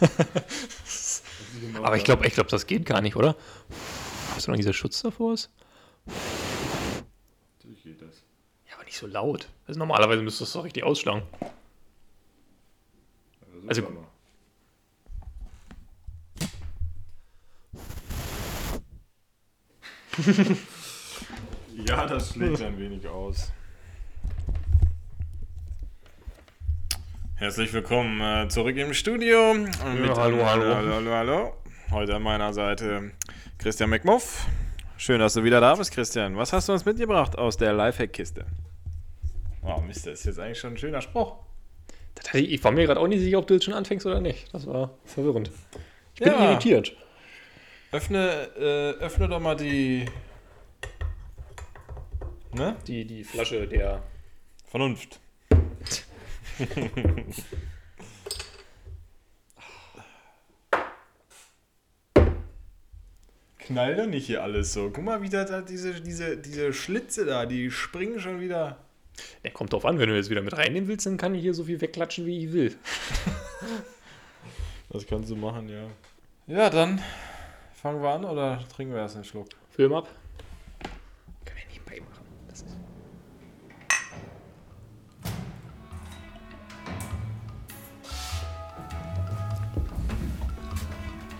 [1.82, 3.36] Aber ich glaube, ich glaub, das geht gar nicht, oder?
[4.34, 5.50] Hast du noch dieser Schutz davor ist?
[7.58, 8.22] Natürlich geht das.
[8.68, 9.48] Ja, aber nicht so laut.
[9.66, 11.22] Also normalerweise müsste das doch richtig ausschlagen.
[13.68, 13.82] Also- Also,
[21.86, 23.52] ja, das schlägt ein wenig aus.
[27.38, 29.54] Herzlich willkommen äh, zurück im Studio.
[29.54, 29.76] Mit
[30.16, 30.74] hallo, hallo.
[30.74, 31.52] hallo, hallo, hallo.
[31.90, 33.12] Heute an meiner Seite
[33.58, 34.46] Christian McMuff.
[34.96, 36.36] Schön, dass du wieder da bist, Christian.
[36.36, 38.44] Was hast du uns mitgebracht aus der Lifehack-Kiste?
[39.62, 41.36] Oh, Mist, das ist jetzt eigentlich schon ein schöner Spruch.
[42.32, 44.52] Ich war mir gerade auch nicht sicher, ob du jetzt schon anfängst oder nicht.
[44.52, 45.50] Das war verwirrend.
[46.14, 46.50] Ich bin Ja.
[46.50, 46.96] irritiert.
[47.92, 50.06] Öffne, äh, öffne doch mal die.
[52.52, 52.76] Ne?
[52.86, 54.02] Die, die Flasche der.
[54.66, 55.20] Vernunft.
[63.58, 64.90] Knall doch nicht hier alles so.
[64.90, 68.78] Guck mal, wie da, da diese, diese, diese Schlitze da, die springen schon wieder.
[69.44, 71.54] Der kommt drauf an, wenn du jetzt wieder mit reinnehmen willst, dann kann ich hier
[71.54, 72.74] so viel wegklatschen, wie ich will.
[74.90, 75.86] Das kannst du machen, ja.
[76.46, 77.02] Ja, dann
[77.74, 79.48] fangen wir an oder trinken wir erst einen Schluck?
[79.68, 80.08] Film ab.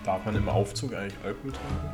[0.08, 1.90] Darf man im Aufzug eigentlich Alkohol trinken?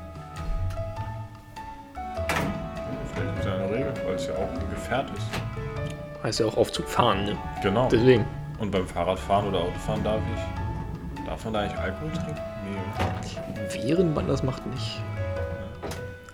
[3.12, 6.22] Vielleicht ist ja eine Regel, weil es ja auch ein Gefährt ist.
[6.22, 7.36] heißt ja auch Aufzug fahren, ne?
[7.60, 7.88] Genau.
[7.88, 8.24] Deswegen.
[8.60, 11.26] Und beim Fahrradfahren oder Autofahren darf ich.
[11.26, 12.40] Darf man da eigentlich Alkohol trinken?
[12.70, 13.82] Nee.
[13.82, 15.02] Während man das macht, nicht.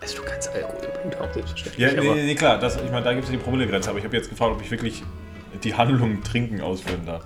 [0.03, 1.93] Also du kannst Alkohol im Blut haben, selbstverständlich.
[1.95, 4.05] Ja, nee, nee, klar, das, ich meine, da gibt es ja die Promillegrenze, aber ich
[4.05, 5.03] habe jetzt gefragt, ob ich wirklich
[5.65, 7.25] die Handlung Trinken ausführen darf.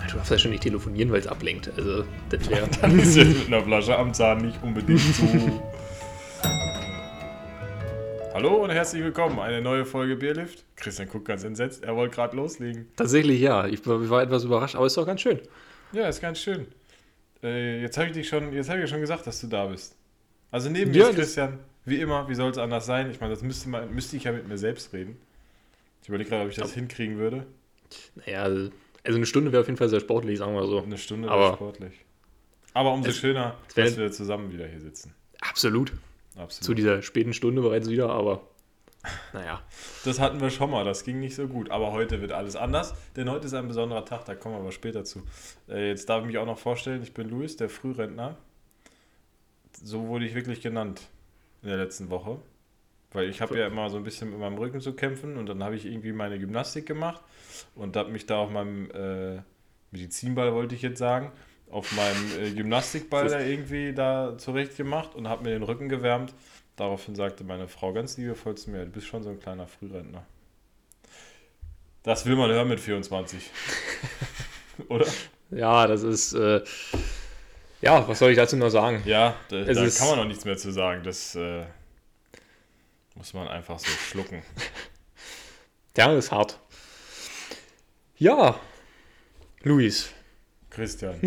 [0.00, 1.70] Ja, du darfst ja schon nicht telefonieren, weil es ablenkt.
[1.76, 2.68] Also, das wäre.
[2.80, 5.26] Dann ist jetzt mit einer Flasche am Zahn nicht unbedingt so.
[8.32, 10.64] Hallo und herzlich willkommen, eine neue Folge Bierlift.
[10.76, 12.86] Christian guckt ganz entsetzt, er wollte gerade loslegen.
[12.94, 13.66] Tatsächlich ja.
[13.66, 15.40] Ich war, etwas überrascht, aber ist doch ganz schön.
[15.90, 16.68] Ja, ist ganz schön.
[17.42, 19.66] Äh, jetzt habe ich dich schon, jetzt habe ich ja schon gesagt, dass du da
[19.66, 19.96] bist.
[20.52, 23.10] Also neben Ja, mir ist Christian, wie immer, wie soll es anders sein?
[23.10, 25.16] Ich meine, das müsste, man, müsste ich ja mit mir selbst reden.
[26.02, 27.44] Ich überlege gerade, ob ich das hinkriegen würde.
[28.14, 28.70] Naja, also
[29.16, 30.82] eine Stunde wäre auf jeden Fall sehr sportlich, sagen wir so.
[30.82, 32.04] Eine Stunde wäre sportlich.
[32.74, 35.14] Aber umso Es- schöner, es wär- dass wir zusammen wieder hier sitzen.
[35.40, 35.92] Absolut.
[36.36, 36.64] Absolut.
[36.64, 38.42] Zu dieser späten Stunde bereits wieder, aber
[39.32, 39.62] naja.
[40.04, 41.70] Das hatten wir schon mal, das ging nicht so gut.
[41.70, 44.72] Aber heute wird alles anders, denn heute ist ein besonderer Tag, da kommen wir aber
[44.72, 45.22] später zu.
[45.68, 48.36] Äh, jetzt darf ich mich auch noch vorstellen, ich bin Luis, der Frührentner.
[49.82, 51.02] So wurde ich wirklich genannt
[51.62, 52.38] in der letzten Woche.
[53.12, 55.62] Weil ich habe ja immer so ein bisschen mit meinem Rücken zu kämpfen und dann
[55.64, 57.22] habe ich irgendwie meine Gymnastik gemacht
[57.74, 59.40] und habe mich da auf meinem äh,
[59.90, 61.32] Medizinball, wollte ich jetzt sagen,
[61.70, 66.34] auf meinem äh, Gymnastikball da irgendwie da zurecht gemacht und habe mir den Rücken gewärmt.
[66.76, 70.24] Daraufhin sagte meine Frau ganz liebevoll zu mir, du bist schon so ein kleiner Frührentner.
[72.02, 73.50] Das will man hören mit 24.
[74.88, 75.06] Oder?
[75.50, 76.34] Ja, das ist.
[76.34, 76.62] Äh,
[77.80, 79.02] ja, was soll ich dazu noch sagen?
[79.04, 81.02] Ja, da, da kann man noch nichts mehr zu sagen.
[81.02, 81.64] Das äh,
[83.18, 84.42] muss man einfach so schlucken.
[85.94, 86.60] Das ist hart.
[88.18, 88.60] Ja,
[89.64, 90.10] Luis.
[90.70, 91.18] Christian.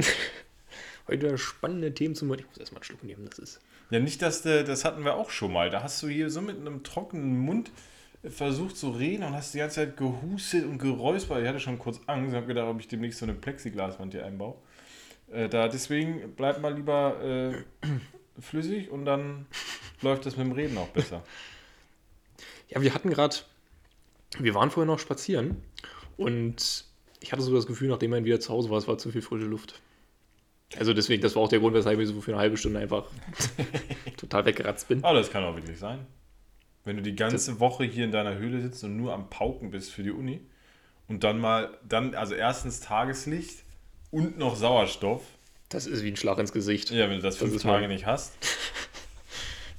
[1.09, 2.33] Heute spannende Themen zum.
[2.35, 3.59] Ich muss erstmal einen Schluck nehmen, das ist.
[3.89, 5.69] Ja, nicht, dass der, das hatten wir auch schon mal.
[5.69, 7.69] Da hast du hier so mit einem trockenen Mund
[8.23, 11.41] versucht zu reden und hast die ganze Zeit gehustet und geräuspert.
[11.41, 12.29] Ich hatte schon kurz Angst.
[12.29, 14.55] Ich habe gedacht, ob ich demnächst so eine Plexiglaswand hier einbaue.
[15.33, 17.87] Äh, da, deswegen bleib mal lieber äh,
[18.39, 19.47] flüssig und dann
[20.01, 21.23] läuft das mit dem Reden auch besser.
[22.71, 23.35] Ja, wir hatten gerade.
[24.39, 25.61] Wir waren vorher noch spazieren
[26.15, 26.85] und
[27.19, 29.21] ich hatte so das Gefühl, nachdem man wieder zu Hause war, es war zu viel
[29.21, 29.81] frische Luft.
[30.77, 33.05] Also deswegen, das war auch der Grund, weshalb ich so für eine halbe Stunde einfach
[34.17, 35.03] total weggeratzt bin.
[35.03, 36.07] Aber das kann auch wirklich sein.
[36.85, 39.91] Wenn du die ganze Woche hier in deiner Höhle sitzt und nur am Pauken bist
[39.91, 40.39] für die Uni
[41.09, 43.63] und dann mal, dann, also erstens Tageslicht
[44.11, 45.23] und noch Sauerstoff.
[45.67, 46.89] Das ist wie ein Schlag ins Gesicht.
[46.89, 48.33] Ja, wenn du das fünf ist Tage nicht hast.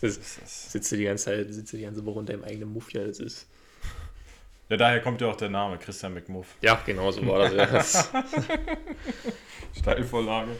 [0.02, 2.72] Das das- sitzt du die ganze Zeit, sitzt du die ganze Woche unter deinem eigenen
[2.72, 3.46] Muff, ja, das ist.
[4.68, 6.46] Ja, daher kommt ja auch der Name, Christian McMuff.
[6.62, 8.10] Ja, genau so war das.
[8.12, 8.24] Ja,
[9.78, 10.56] Steilvorlage.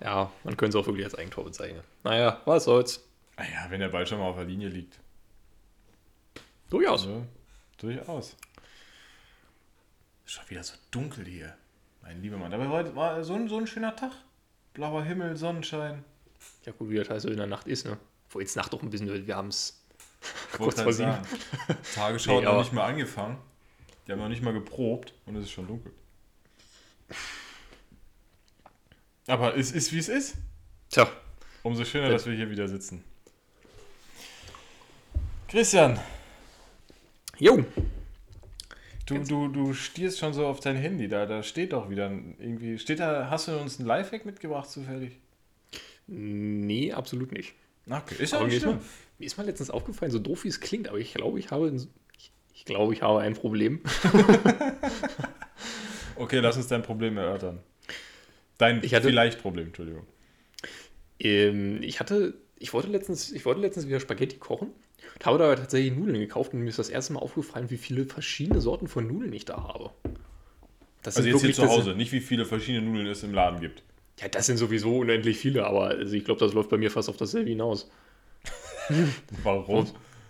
[0.00, 1.82] ja man könnte es auch wirklich als Eigentor bezeichnen.
[2.04, 3.04] Naja, was soll's.
[3.36, 4.98] Ah ja, wenn der Ball schon mal auf der Linie liegt.
[6.70, 7.02] Durchaus.
[7.06, 7.26] Also,
[7.78, 8.36] durchaus.
[10.26, 11.54] Ist schon wieder so dunkel hier.
[12.02, 12.52] Mein lieber Mann.
[12.52, 14.12] Aber heute war so ein, so ein schöner Tag.
[14.74, 16.04] Blauer Himmel, Sonnenschein.
[16.64, 17.98] Ja, gut, wie das halt so in der Nacht ist, ne?
[18.30, 19.78] Wo jetzt Nacht doch ein bisschen, wir haben es
[20.52, 21.18] Kurz wollte vor sieben.
[21.94, 23.38] Tagesschau hat Nee, noch aber- nicht mal angefangen.
[24.06, 25.92] Die haben noch nicht mal geprobt und es ist schon dunkel.
[29.26, 30.34] Aber es ist, wie es ist.
[30.90, 31.08] Tja.
[31.62, 33.04] Umso schöner, dass wir hier wieder sitzen.
[35.48, 35.98] Christian.
[37.38, 37.64] Jo.
[39.06, 42.78] Du, du, du stierst schon so auf dein Handy, da, da steht doch wieder irgendwie.
[42.78, 45.18] Steht da, hast du uns einen Lifehack mitgebracht zufällig?
[46.14, 47.54] Nee, absolut nicht.
[47.88, 48.84] Okay, ist ja mir, nicht ist mal, schlimm.
[49.18, 51.66] mir ist mal letztens aufgefallen, so doof wie es klingt, aber ich glaube, ich habe.
[51.68, 51.88] ein-
[52.18, 53.80] Ich, ich glaube, ich habe ein Problem.
[56.16, 57.58] Okay, lass uns dein Problem erörtern.
[58.58, 60.06] Dein Ich hatte- vielleicht Problem, Entschuldigung.
[61.18, 64.70] Ähm, ich hatte, ich wollte letztens, ich wollte letztens wieder Spaghetti kochen
[65.14, 68.04] und habe da tatsächlich Nudeln gekauft und mir ist das erste Mal aufgefallen, wie viele
[68.04, 69.90] verschiedene Sorten von Nudeln ich da habe.
[71.02, 73.32] Das Also jetzt hier wirklich- zu das Hause, nicht wie viele verschiedene Nudeln es im
[73.34, 73.82] Laden gibt.
[74.20, 77.08] Ja, das sind sowieso unendlich viele, aber also ich glaube, das läuft bei mir fast
[77.08, 77.90] auf dasselbe hinaus.
[79.42, 79.86] Warum?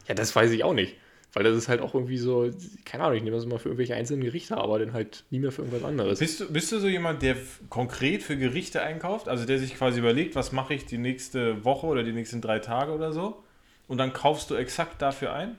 [0.09, 0.97] Ja, das weiß ich auch nicht.
[1.35, 2.51] Weil das ist halt auch irgendwie so,
[2.85, 5.51] keine Ahnung, ich nehme das immer für irgendwelche einzelnen Gerichte, aber dann halt nie mehr
[5.51, 6.19] für irgendwas anderes.
[6.19, 7.37] Bist du, bist du so jemand, der
[7.71, 9.29] konkret für Gerichte einkauft?
[9.29, 12.59] Also der sich quasi überlegt, was mache ich die nächste Woche oder die nächsten drei
[12.59, 13.43] Tage oder so?
[13.89, 15.57] Und dann kaufst du exakt dafür ein?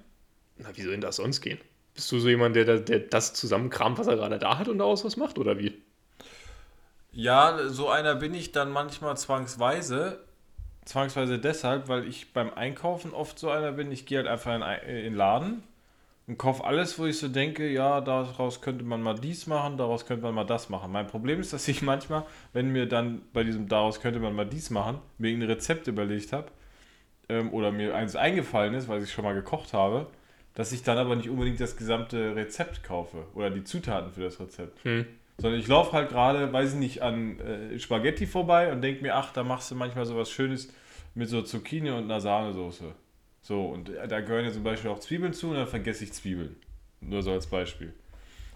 [0.58, 1.58] Na, wie soll denn das sonst gehen?
[1.96, 5.04] Bist du so jemand, der, der das zusammenkramt, was er gerade da hat und daraus
[5.04, 5.74] was macht, oder wie?
[7.14, 10.20] Ja, so einer bin ich dann manchmal zwangsweise.
[10.86, 13.92] Zwangsweise deshalb, weil ich beim Einkaufen oft so einer bin.
[13.92, 15.64] Ich gehe halt einfach in, ein- den Laden
[16.28, 20.06] und kaufe alles, wo ich so denke, ja, daraus könnte man mal dies machen, daraus
[20.06, 20.92] könnte man mal das machen.
[20.92, 24.46] Mein Problem ist, dass ich manchmal, wenn mir dann bei diesem daraus könnte man mal
[24.48, 26.48] dies machen, mir irgendein Rezept überlegt habe
[27.30, 30.08] ähm, oder mir eins eingefallen ist, weil ich schon mal gekocht habe,
[30.56, 34.40] dass ich dann aber nicht unbedingt das gesamte Rezept kaufe oder die Zutaten für das
[34.40, 34.84] Rezept.
[34.86, 35.06] Hm.
[35.38, 39.16] Sondern ich laufe halt gerade, weiß ich nicht, an äh, Spaghetti vorbei und denke mir,
[39.16, 40.72] ach, da machst du manchmal so was Schönes
[41.16, 42.94] mit so Zucchini und einer Sahnesoße.
[43.42, 46.14] So, und äh, da gehören ja zum Beispiel auch Zwiebeln zu und dann vergesse ich
[46.14, 46.56] Zwiebeln.
[47.02, 47.94] Nur so als Beispiel.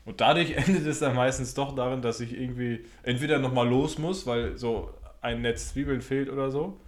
[0.06, 4.26] Und dadurch endet es dann meistens doch darin, dass ich irgendwie entweder nochmal los muss,
[4.26, 6.80] weil so ein Netz Zwiebeln fehlt oder so.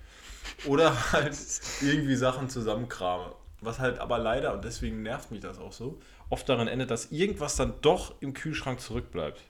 [0.66, 1.38] Oder halt
[1.82, 3.34] irgendwie Sachen zusammenkrame.
[3.62, 6.00] Was halt aber leider, und deswegen nervt mich das auch so,
[6.30, 9.42] oft daran endet, dass irgendwas dann doch im Kühlschrank zurückbleibt.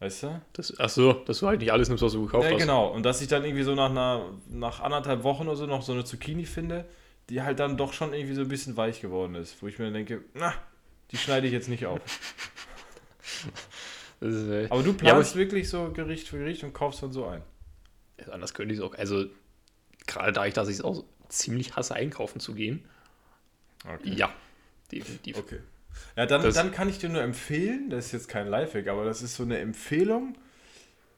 [0.00, 0.40] Weißt du?
[0.54, 2.60] Das, ach so, dass du halt nicht alles nimmst, was du gekauft Ja, hast.
[2.62, 2.88] genau.
[2.88, 5.92] Und dass ich dann irgendwie so nach, einer, nach anderthalb Wochen oder so noch so
[5.92, 6.86] eine Zucchini finde,
[7.28, 9.62] die halt dann doch schon irgendwie so ein bisschen weich geworden ist.
[9.62, 10.54] Wo ich mir dann denke, na,
[11.10, 12.00] die schneide ich jetzt nicht auf.
[14.68, 17.42] Aber du Ja, aber planst wirklich so Gericht für Gericht und kaufst dann so ein.
[18.30, 18.94] anders könnte ich es auch.
[18.94, 19.26] Also,
[20.06, 22.84] gerade da ich, dass ich es auch ziemlich hasse, einkaufen zu gehen.
[23.86, 24.14] Okay.
[24.14, 24.32] Ja,
[24.92, 25.38] definitiv.
[25.38, 25.60] Okay.
[26.16, 29.04] Ja, dann, Das- dann kann ich dir nur empfehlen, das ist jetzt kein Lifehack, aber
[29.04, 30.36] das ist so eine Empfehlung,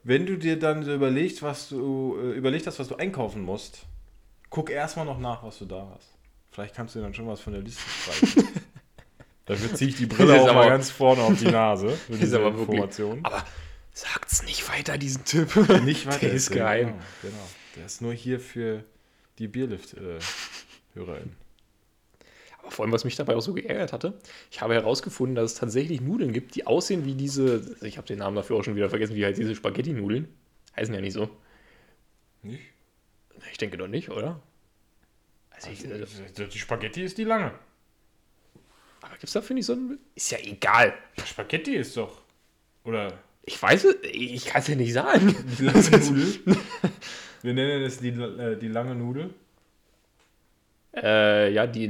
[0.04, 3.86] wenn du dir dann so überlegst, was du äh, überlegt hast, was du einkaufen musst,
[4.50, 6.08] guck erstmal noch nach, was du da hast.
[6.50, 8.48] Vielleicht kannst du dir dann schon was von der Liste streichen.
[9.46, 11.88] Dafür ziehe ich die Brille auch mal aber- ganz vorne auf die Nase.
[12.06, 13.20] Für diese aber wirklich- Information.
[13.24, 13.44] Aber
[13.92, 15.54] sagt's nicht weiter, diesen Tipp.
[15.84, 16.18] Nicht weiter.
[16.20, 16.86] Der ist geheim.
[16.88, 17.48] Genau, genau.
[17.76, 18.84] Der ist nur hier für
[19.38, 21.36] die Bierlift-HörerInnen.
[22.62, 24.14] Aber vor allem, was mich dabei auch so geärgert hatte,
[24.50, 28.18] ich habe herausgefunden, dass es tatsächlich Nudeln gibt, die aussehen wie diese, ich habe den
[28.18, 30.28] Namen dafür auch schon wieder vergessen, wie halt diese Spaghetti-Nudeln.
[30.76, 31.28] Heißen ja nicht so.
[32.42, 32.62] Nicht?
[33.50, 34.40] Ich denke doch nicht, oder?
[35.50, 37.52] Also ich, also, die Spaghetti ist die lange.
[39.00, 39.98] aber gibt es dafür nicht so ein.
[40.14, 40.94] Ist ja egal.
[41.24, 42.22] Spaghetti ist doch.
[42.84, 43.12] Oder
[43.44, 45.34] Ich weiß es, ich kann es ja nicht sagen.
[45.58, 46.58] Die lange Nudel.
[47.42, 49.34] Wir nennen es die, äh, die lange Nudel.
[50.94, 51.88] Äh, ja, die.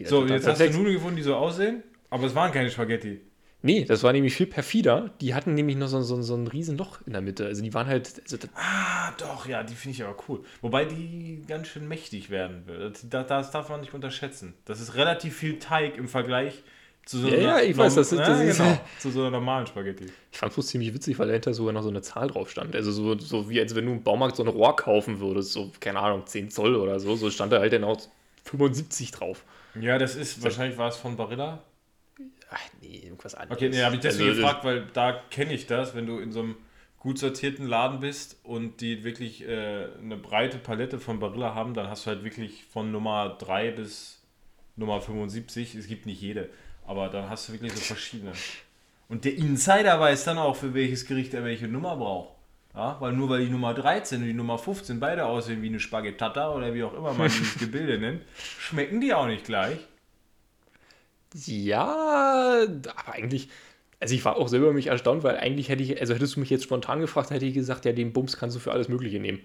[0.00, 0.70] Wieder So, total jetzt hast du.
[0.70, 3.20] Nudeln gefunden, die so aussehen, aber es waren keine Spaghetti.
[3.62, 5.10] Nee, das war nämlich viel perfider.
[5.20, 7.46] Die hatten nämlich noch so, so, so ein riesen Loch in der Mitte.
[7.46, 8.20] Also die waren halt.
[8.22, 10.44] Also, Ah, doch, ja, die finde ich aber cool.
[10.60, 12.92] Wobei die ganz schön mächtig werden will.
[13.10, 14.54] Das, das darf man nicht unterschätzen.
[14.66, 16.62] Das ist relativ viel Teig im Vergleich
[17.06, 19.66] zu so Ja, ja, ich weiß, das ist- das ist- genau, zu so einer normalen
[19.66, 20.06] Spaghetti.
[20.32, 22.74] ich fand es ziemlich witzig, weil dahinter sogar noch so eine Zahl drauf stand.
[22.76, 25.72] Also so, so wie als wenn du im Baumarkt so ein Rohr kaufen würdest, so,
[25.80, 27.16] keine Ahnung, 10 Zoll oder so.
[27.16, 28.00] So stand da halt dann auch
[28.44, 29.44] 75 drauf.
[29.80, 31.62] Ja, das ist, wahrscheinlich war es von Barilla.
[32.50, 33.56] Ach nee, irgendwas anderes.
[33.56, 36.32] Okay, nee, habe ich deswegen Also, gefragt, weil da kenne ich das, wenn du in
[36.32, 36.56] so einem
[36.98, 41.88] gut sortierten Laden bist und die wirklich äh, eine breite Palette von Barilla haben, dann
[41.88, 44.22] hast du halt wirklich von Nummer 3 bis
[44.76, 45.74] Nummer 75.
[45.74, 46.50] Es gibt nicht jede,
[46.86, 48.32] aber dann hast du wirklich so verschiedene.
[49.08, 52.35] Und der Insider weiß dann auch, für welches Gericht er welche Nummer braucht.
[52.76, 55.80] Ja, weil nur weil die Nummer 13 und die Nummer 15 beide aussehen wie eine
[55.80, 59.78] Spaghettata oder wie auch immer man dieses Gebilde nennt, schmecken die auch nicht gleich.
[61.34, 62.62] Ja,
[62.96, 63.48] aber eigentlich,
[63.98, 66.50] also ich war auch selber mich erstaunt, weil eigentlich hätte ich, also hättest du mich
[66.50, 69.40] jetzt spontan gefragt, hätte ich gesagt, ja, den Bums kannst du für alles Mögliche nehmen.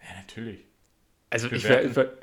[0.00, 0.60] Ja, natürlich.
[1.30, 1.96] Also ich Bewerten.
[1.96, 2.18] wäre, wär,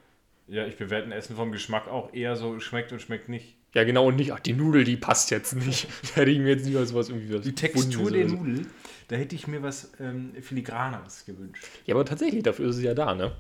[0.47, 3.56] Ja, ich bewerte ein Essen vom Geschmack auch eher so schmeckt und schmeckt nicht.
[3.74, 5.88] Ja, genau, und nicht, ach, die Nudel, die passt jetzt nicht.
[6.15, 8.36] da hätte ich mir jetzt lieber sowas irgendwie was Die Textur der so.
[8.36, 8.65] Nudel,
[9.07, 11.63] da hätte ich mir was ähm, Filigraneres gewünscht.
[11.86, 13.33] Ja, aber tatsächlich, dafür ist es ja da, ne?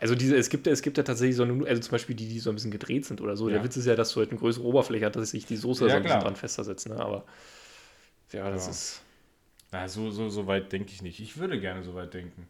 [0.00, 2.28] Also diese, es gibt ja, es gibt ja tatsächlich so eine, also zum Beispiel die,
[2.28, 3.48] die so ein bisschen gedreht sind oder so.
[3.48, 3.54] Ja.
[3.54, 5.84] Der Witz ist ja, dass du halt eine größere Oberfläche hast, dass sich die Soße
[5.84, 6.96] Ja, so ein bisschen dran fester setzt, ne?
[6.96, 7.24] Aber
[8.32, 8.70] ja, das Ja.
[8.70, 9.02] ist.
[9.70, 11.20] Na, so, so, so weit denke ich nicht.
[11.20, 12.48] Ich würde gerne so weit denken.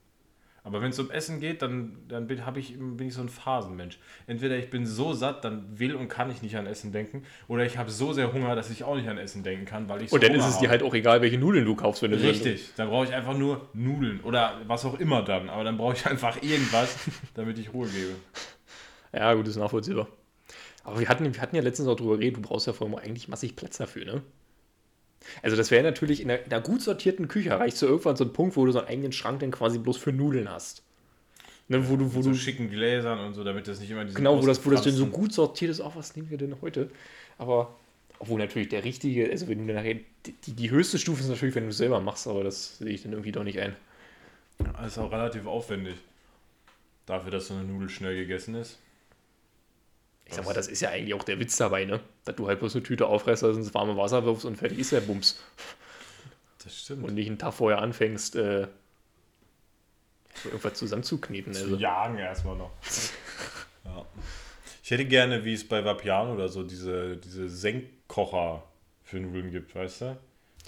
[0.65, 3.99] Aber wenn es um Essen geht, dann, dann bin, ich, bin ich so ein Phasenmensch.
[4.29, 7.67] Entweder ich bin so satt, dann will und kann ich nicht an Essen denken, oder
[7.67, 10.11] ich habe so sehr Hunger, dass ich auch nicht an Essen denken kann, weil ich
[10.11, 12.13] so Und dann Hunger ist es dir halt auch egal, welche Nudeln du kaufst, wenn
[12.13, 15.51] du Richtig, dann brauche ich einfach nur Nudeln oder was auch immer dann.
[15.51, 16.97] Aber dann brauche ich einfach irgendwas,
[17.35, 18.15] damit ich Ruhe gebe.
[19.13, 20.07] Ja, gut, ist nachvollziehbar.
[20.85, 22.97] Aber wir hatten, wir hatten ja letztens auch drüber geredet, du brauchst ja vor allem
[22.97, 24.23] eigentlich massig Platz dafür, ne?
[25.43, 28.25] Also das wäre natürlich in einer, in einer gut sortierten Küche erreichst du irgendwann so
[28.25, 30.83] einen Punkt, wo du so einen eigenen Schrank dann quasi bloß für Nudeln hast.
[31.69, 34.17] Ne, wo du, wo so du schicken Gläsern und so, damit das nicht immer diese
[34.17, 36.57] Genau, wo das, wo das denn so gut sortiert ist, auch was nehmen wir denn
[36.61, 36.91] heute?
[37.39, 37.77] Aber,
[38.19, 39.95] obwohl natürlich der richtige, also wenn du nachher,
[40.27, 42.91] die, die, die höchste Stufe ist natürlich, wenn du es selber machst, aber das sehe
[42.91, 43.77] ich dann irgendwie doch nicht ein.
[44.59, 45.97] Das ist auch relativ aufwendig.
[47.07, 48.79] Dafür, dass so eine Nudel schnell gegessen ist.
[50.25, 52.01] Ich sag mal, das ist ja eigentlich auch der Witz dabei, ne?
[52.25, 54.93] Dass du halt bloß eine Tüte aufreißt, also ins warme Wasser wirfst und fertig ist
[54.93, 55.39] der Bums.
[56.65, 57.05] Das stimmt.
[57.05, 58.69] Und nicht einen Tag vorher anfängst, äh,
[60.45, 61.53] irgendwas zusammenzukneten.
[61.53, 61.77] Zu Also.
[61.77, 62.71] jagen erstmal noch.
[63.85, 64.07] ja.
[64.83, 68.63] Ich hätte gerne, wie es bei Vapiano oder so, diese, diese Senkkocher
[69.05, 70.19] für Nudeln gibt, weißt du?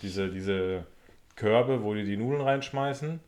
[0.02, 0.86] Diese, diese
[1.36, 3.20] Körbe, wo die die Nudeln reinschmeißen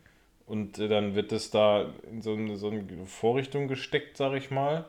[0.46, 4.50] und äh, dann wird das da in so eine, so eine Vorrichtung gesteckt, sag ich
[4.50, 4.84] mal,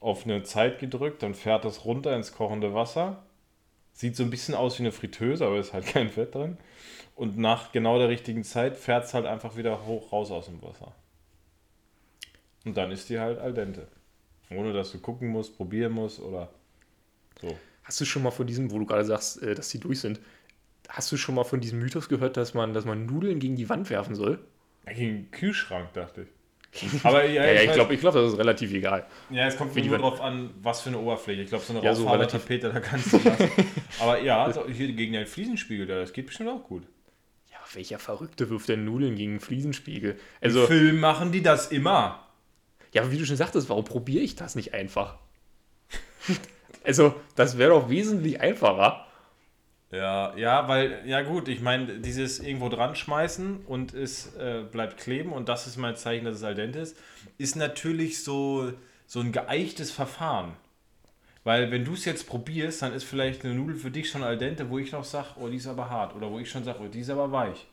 [0.00, 3.22] auf eine Zeit gedrückt, dann fährt das runter ins kochende Wasser.
[3.92, 6.58] Sieht so ein bisschen aus wie eine Fritteuse, aber ist halt kein Fett drin.
[7.14, 10.60] Und nach genau der richtigen Zeit fährt es halt einfach wieder hoch raus aus dem
[10.62, 10.94] Wasser.
[12.64, 13.88] Und dann ist die halt al dente.
[14.50, 16.50] Ohne dass du gucken musst, probieren musst oder
[17.40, 17.56] so.
[17.84, 20.20] Hast du schon mal von diesem, wo du gerade sagst, äh, dass die durch sind,
[20.88, 23.68] hast du schon mal von diesem Mythos gehört, dass man, dass man Nudeln gegen die
[23.68, 24.38] Wand werfen soll?
[24.86, 26.28] Gegen den Kühlschrank, dachte ich.
[27.02, 29.06] Aber ja, Ja, ja, ich glaube, ich glaub, das ist relativ egal.
[29.30, 31.42] Ja, es kommt Wie nur drauf an, was für eine Oberfläche.
[31.42, 33.50] Ich glaube, so eine Ja, so Raufasertapete, da kannst du lassen.
[34.00, 36.84] Aber ja, also hier gegen den Fliesenspiegel, da, das geht bestimmt auch gut.
[37.50, 40.12] Ja, welcher Verrückte wirft denn Nudeln gegen einen Fliesenspiegel?
[40.12, 42.26] Im Also, Film machen die das immer.
[42.92, 45.16] ja, aber wie du schon sagtest, warum probiere ich das nicht einfach?
[46.84, 49.06] also, das wäre doch wesentlich einfacher.
[49.96, 54.98] Ja, ja, weil, ja gut, ich meine, dieses irgendwo dran schmeißen und es äh, bleibt
[54.98, 56.96] kleben und das ist mein Zeichen, dass es al dente ist,
[57.38, 58.72] ist natürlich so,
[59.06, 60.52] so ein geeichtes Verfahren.
[61.44, 64.36] Weil wenn du es jetzt probierst, dann ist vielleicht eine Nudel für dich schon al
[64.36, 66.16] dente, wo ich noch sage, oh, die ist aber hart.
[66.16, 67.66] Oder wo ich schon sage, oh, die ist aber weich.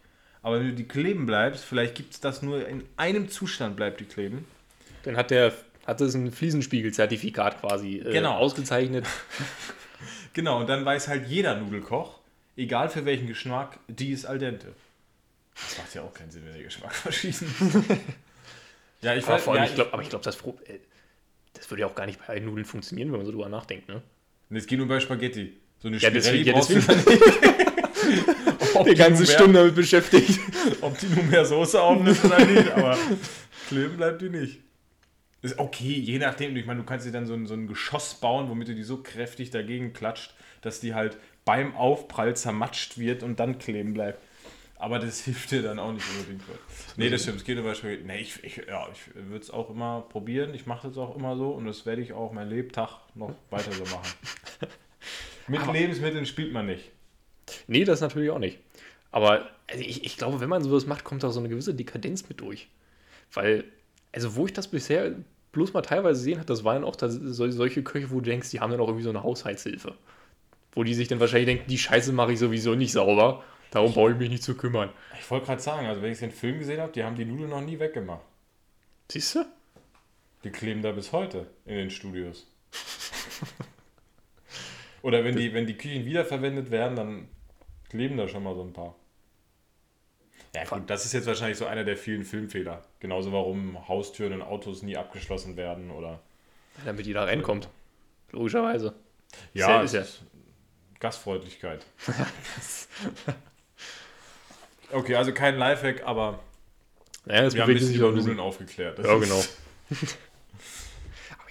[0.43, 3.99] Aber wenn du die kleben bleibst, vielleicht gibt es das nur in einem Zustand bleibt
[3.99, 4.45] die kleben.
[5.03, 5.53] Dann hat der
[5.87, 8.35] hat es ein Fliesenspiegel-Zertifikat quasi äh, Genau.
[8.35, 9.05] ausgezeichnet.
[10.33, 12.19] Genau, und dann weiß halt jeder Nudelkoch,
[12.57, 14.73] egal für welchen Geschmack, die ist al dente.
[15.55, 17.47] Das macht ja auch keinen Sinn, wenn der Geschmack verschießen
[19.01, 20.79] ja, ich Aber, weiß, vor allem, ja, ich glaub, aber ich glaube, das, äh,
[21.53, 23.89] das würde ja auch gar nicht bei allen Nudeln funktionieren, wenn man so drüber nachdenkt.
[23.89, 24.01] Ne?
[24.49, 25.57] Und es geht nur bei Spaghetti.
[25.81, 26.85] So eine Ja, deswegen- ja, deswegen-
[28.85, 30.39] Die ganze mehr, Stunde damit beschäftigt.
[30.81, 32.97] ob die nun mehr Soße aufnimmt oder nicht, aber
[33.67, 34.59] kleben bleibt die nicht.
[35.43, 36.55] Ist okay, je nachdem.
[36.55, 38.83] Ich meine, du kannst dir dann so ein, so ein Geschoss bauen, womit du die
[38.83, 44.19] so kräftig dagegen klatscht, dass die halt beim Aufprall zermatscht wird und dann kleben bleibt.
[44.77, 46.41] Aber das hilft dir dann auch nicht unbedingt.
[46.95, 47.37] Nee, das stimmt.
[47.37, 48.03] Es geht über Spaghetti.
[48.05, 50.53] Nee, ich, ich, ja, ich würde es auch immer probieren.
[50.53, 53.71] Ich mache das auch immer so und das werde ich auch mein Lebtag noch weiter
[53.73, 54.13] so machen.
[55.49, 56.89] Mit Aber- Lebensmitteln spielt man nicht.
[57.67, 58.59] Nee, das natürlich auch nicht.
[59.11, 62.27] Aber also ich, ich glaube, wenn man sowas macht, kommt da so eine gewisse Dekadenz
[62.29, 62.69] mit durch.
[63.33, 63.65] Weil,
[64.13, 65.11] also wo ich das bisher
[65.53, 68.71] bloß mal teilweise gesehen habe, das waren auch solche Köche, wo du denkst, die haben
[68.71, 69.95] dann auch irgendwie so eine Haushaltshilfe.
[70.73, 74.11] Wo die sich dann wahrscheinlich denken, die Scheiße mache ich sowieso nicht sauber, darum brauche
[74.11, 74.89] ich mich nicht zu kümmern.
[75.19, 77.51] Ich wollte gerade sagen, also wenn ich den Film gesehen habe, die haben die Nudeln
[77.51, 78.23] noch nie weggemacht.
[79.09, 79.45] Siehst du?
[80.43, 82.47] Die kleben da bis heute in den Studios.
[85.03, 87.27] Oder wenn die, wenn die Küchen wiederverwendet werden, dann
[87.89, 88.95] kleben da schon mal so ein paar.
[90.55, 92.83] Ja gut, das ist jetzt wahrscheinlich so einer der vielen Filmfehler.
[92.99, 96.19] Genauso warum Haustüren in Autos nie abgeschlossen werden oder...
[96.85, 97.69] Damit die da reinkommt.
[98.31, 98.93] Logischerweise.
[99.53, 100.21] Ja, ist ja- ist
[100.99, 101.85] Gastfreundlichkeit.
[104.91, 106.39] okay, also kein Lifehack, aber
[107.25, 108.99] Naja, das wir haben ein bisschen über Nudeln aufgeklärt.
[108.99, 109.43] Das Ja, genau.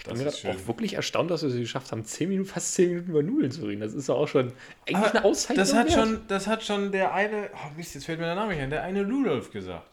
[0.04, 3.10] Ich bin auch wirklich erstaunt, dass wir es geschafft haben, 10 Minuten, fast 10 Minuten
[3.10, 3.80] über Nudeln zu reden.
[3.80, 4.52] Das ist doch auch schon
[4.86, 5.56] eigentlich Aber eine Auszeichnung.
[5.58, 5.94] Das hat, wert.
[5.94, 8.70] schon, das hat schon der eine, oh Mist, jetzt fällt mir der Name nicht ein,
[8.70, 9.86] der eine Ludolf gesagt.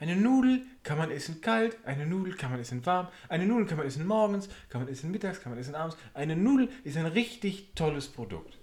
[0.00, 3.76] Eine Nudel kann man essen kalt, eine Nudel kann man essen warm, eine Nudel kann
[3.76, 5.96] man essen morgens, kann man essen mittags, kann man essen abends.
[6.14, 8.56] Eine Nudel ist ein richtig tolles Produkt.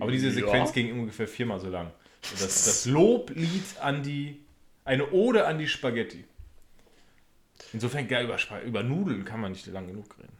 [0.00, 1.92] Aber diese Sequenz ging ungefähr viermal so lang.
[2.22, 4.40] Das, das Loblied an die,
[4.84, 6.24] eine Ode an die Spaghetti.
[7.72, 10.32] Insofern, ja, über, über Nudeln kann man nicht lang genug reden.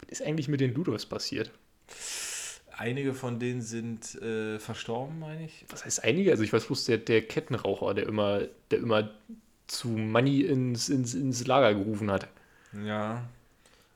[0.00, 1.50] Was ist eigentlich mit den Ludolfs passiert?
[2.76, 5.64] Einige von denen sind äh, verstorben, meine ich.
[5.68, 6.30] Was heißt einige?
[6.30, 9.10] Also ich weiß bloß, der, der Kettenraucher, der immer, der immer
[9.66, 12.28] zu Money ins, ins, ins Lager gerufen hat.
[12.84, 13.28] Ja.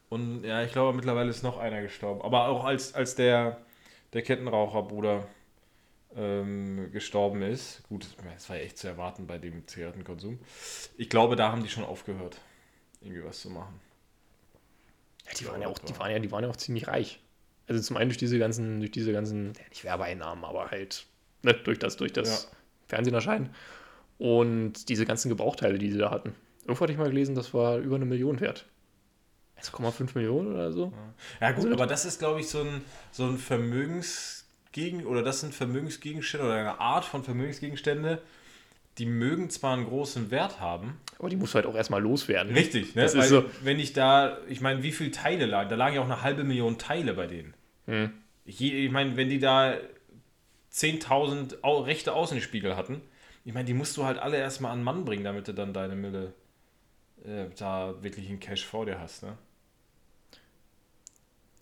[0.08, 2.22] Und ja, ich glaube, mittlerweile ist noch einer gestorben.
[2.22, 3.60] Aber auch als, als der,
[4.12, 5.26] der Kettenraucherbruder
[6.16, 8.06] ähm, gestorben ist, gut,
[8.36, 10.38] das war ja echt zu erwarten bei dem Zigarettenkonsum.
[10.96, 12.40] Ich glaube, da haben die schon aufgehört,
[13.00, 13.80] irgendwie was zu machen.
[15.26, 17.20] Ja, die waren ja auch, die waren ja, die waren ja auch ziemlich reich.
[17.68, 21.06] Also zum einen durch diese ganzen, durch diese ganzen, ja, nicht Werbeeinnahmen, aber halt
[21.42, 22.50] ne, durch das, durch das Ja.
[22.88, 23.54] Fernsehen erscheinen.
[24.18, 26.34] Und diese ganzen Gebrauchteile, die sie da hatten.
[26.62, 28.66] Irgendwo hatte ich mal gelesen, das war über eine Million wert.
[29.60, 30.92] 1,5 Millionen oder so.
[31.40, 35.40] Ja gut, Also- aber das ist, glaube ich, so ein, so ein Vermögensgegen oder das
[35.40, 38.22] sind Vermögensgegenstände oder eine Art von Vermögensgegenstände,
[38.98, 41.00] die mögen zwar einen großen Wert haben.
[41.18, 42.54] Aber die musst du halt auch erstmal loswerden.
[42.54, 43.02] Richtig, ne?
[43.02, 43.44] Das ist Weil, so.
[43.62, 45.68] wenn ich da, ich meine, wie viele Teile lagen?
[45.68, 47.54] Da lagen ja auch eine halbe Million Teile bei denen.
[47.86, 48.12] Hm.
[48.44, 49.74] Ich, ich meine, wenn die da
[50.72, 53.00] 10.000 Au rechte Außenspiegel hatten,
[53.44, 55.94] ich meine, die musst du halt alle erstmal an Mann bringen, damit du dann deine
[55.94, 56.32] Mille
[57.24, 59.36] äh, da wirklich in Cash vor dir hast, ne?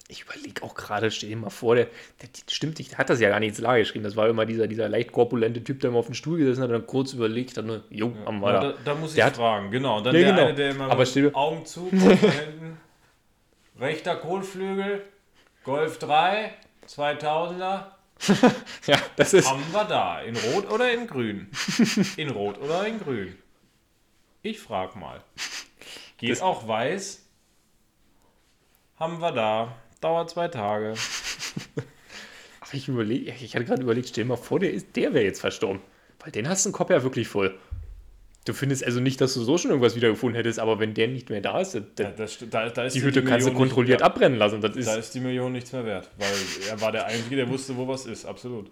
[0.09, 3.21] Ich überlege auch gerade, stell dir mal vor, der, der stimmt nicht, der hat das
[3.21, 4.05] ja gar nicht ins Lager geschrieben.
[4.05, 6.69] Das war immer dieser, dieser leicht korpulente Typ, der immer auf dem Stuhl gesessen hat
[6.69, 8.73] und dann kurz überlegt, dann, nur, jo, haben wir Ja, da.
[8.73, 9.97] da, da muss ich Der hat- fragen, genau.
[9.97, 10.43] Und dann Ja, der genau.
[10.47, 12.79] eine, der immer Aber mit Augen zu, hinten,
[13.81, 15.03] rechter Kohlflügel,
[15.65, 16.53] Golf 3,
[16.87, 17.87] 2000er,
[18.87, 19.51] Ja, das ist.
[19.51, 20.21] haben wir da.
[20.21, 21.49] In Rot oder in Grün?
[22.19, 23.37] In Rot oder in Grün?
[24.43, 25.23] Ich frag mal.
[26.19, 27.23] Geht Das- auch weiß?
[28.97, 29.75] Haben wir da.
[30.05, 30.93] Dauert zwei Tage.
[32.61, 35.25] Ach, ich überlege, ich hatte gerade überlegt, stell dir mal vor, der, ist- der wäre
[35.25, 35.81] jetzt verstorben.
[36.21, 37.55] Weil den hast du den Kopf ja wirklich voll.
[38.45, 41.31] Du findest also nicht, dass du so schon irgendwas wiedergefunden hättest, aber wenn der nicht
[41.31, 44.05] mehr da ist, dann- Ja, das, da, da ist die Hütte kannst du kontrolliert nicht,
[44.05, 44.61] abbrennen lassen.
[44.61, 46.11] Das Da ist, ist die Million nichts mehr wert.
[46.19, 46.29] Weil
[46.69, 48.27] er war der Einzige, der wusste, wo was ist.
[48.27, 48.71] Absolut.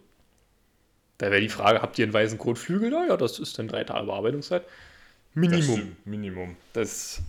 [1.17, 3.07] da wäre die Frage, habt ihr einen weißen Kotflügel da?
[3.07, 4.65] Ja, das ist dann drei Tage Bearbeitungszeit.
[4.65, 4.71] Das
[5.35, 5.77] Minimum.
[5.79, 6.57] stimmt, Minimum.
[6.75, 7.23] Das,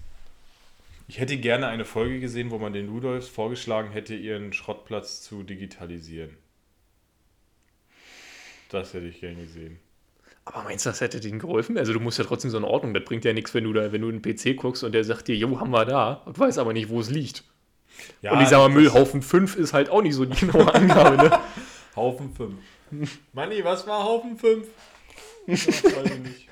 [1.07, 5.43] Ich hätte gerne eine Folge gesehen, wo man den Ludolfs vorgeschlagen hätte, ihren Schrottplatz zu
[5.43, 6.37] digitalisieren.
[8.69, 9.79] Das hätte ich gern gesehen.
[10.45, 11.77] aber meinst du, das hätte denen geholfen?
[11.77, 12.93] Also du musst ja trotzdem so eine Ordnung.
[12.93, 15.03] Das bringt ja nichts, wenn du da, wenn du in den PC guckst und der
[15.03, 17.43] sagt dir, jo, haben wir da, und weiß aber nicht, wo es liegt.
[18.21, 21.17] Ja, und ich sag mal, Müllhaufen 5 ist halt auch nicht so die genaue Angabe,
[21.17, 21.39] ne?
[21.95, 22.55] Haufen 5.
[23.33, 24.67] Manni, was war Haufen 5?
[25.45, 26.47] Ja, weiß ich nicht.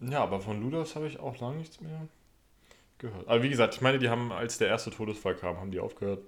[0.00, 2.08] Ja, aber von Ludolfs habe ich auch lange nichts mehr
[3.04, 3.28] gehört.
[3.28, 6.22] Aber wie gesagt, ich meine, die haben, als der erste Todesfall kam, haben die aufgehört.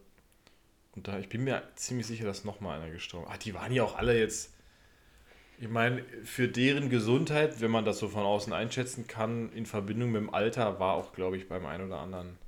[0.95, 3.33] Und da, ich bin mir ziemlich sicher, dass nochmal einer gestorben ist.
[3.35, 4.53] Ah, die waren ja auch alle jetzt.
[5.59, 10.12] Ich meine, für deren Gesundheit, wenn man das so von außen einschätzen kann, in Verbindung
[10.12, 12.39] mit dem Alter, war auch, glaube ich, beim einen oder anderen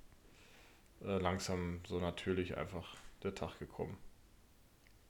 [1.04, 3.96] äh, langsam so natürlich einfach der Tag gekommen.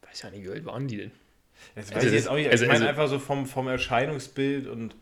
[0.02, 1.12] Weiß ja nicht, wie alt waren die denn?
[1.74, 2.50] Das Also weiß ich das- jetzt auch nicht.
[2.50, 4.94] also- ich meine also- einfach so vom, vom Erscheinungsbild und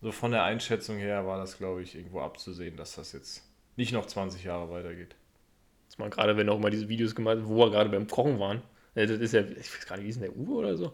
[0.00, 3.44] so von der Einschätzung her war das, glaube ich, irgendwo abzusehen, dass das jetzt
[3.76, 5.14] nicht noch 20 Jahre weitergeht.
[5.88, 8.62] Das mal gerade, wenn auch mal diese Videos gemacht wo wir gerade beim Kochen waren.
[8.94, 10.92] Das ist ja, ich weiß gar nicht, wie ist denn der Uwe oder so?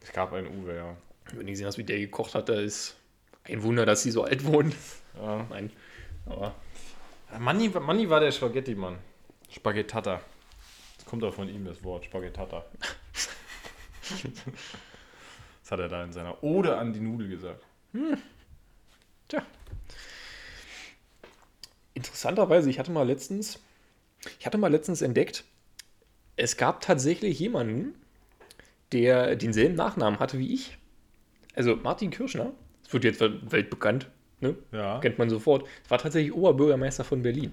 [0.00, 0.96] Es gab einen Uwe, ja.
[1.32, 2.96] Wenn du gesehen hast, wie der gekocht hat, da ist
[3.44, 4.74] ein Wunder, dass sie so alt wurden.
[5.20, 5.46] ja.
[5.50, 5.70] Nein,
[6.26, 6.54] aber
[7.38, 8.98] Manni, Manni war der Spaghetti-Mann.
[9.50, 10.20] Spaghettata.
[10.96, 12.64] Das kommt auch von ihm, das Wort, Spaghettata.
[15.62, 17.64] das hat er da in seiner Ode an die Nudel gesagt.
[19.28, 19.42] Tja.
[22.00, 23.58] Interessanterweise, ich hatte mal letztens,
[24.38, 25.44] ich hatte mal letztens entdeckt,
[26.36, 27.94] es gab tatsächlich jemanden,
[28.92, 30.78] der denselben Nachnamen hatte wie ich.
[31.54, 32.52] Also Martin Kirschner,
[32.84, 34.08] das wird jetzt wel- weltbekannt,
[34.40, 34.56] ne?
[34.72, 34.98] Ja.
[35.00, 37.52] kennt man sofort, war tatsächlich Oberbürgermeister von Berlin.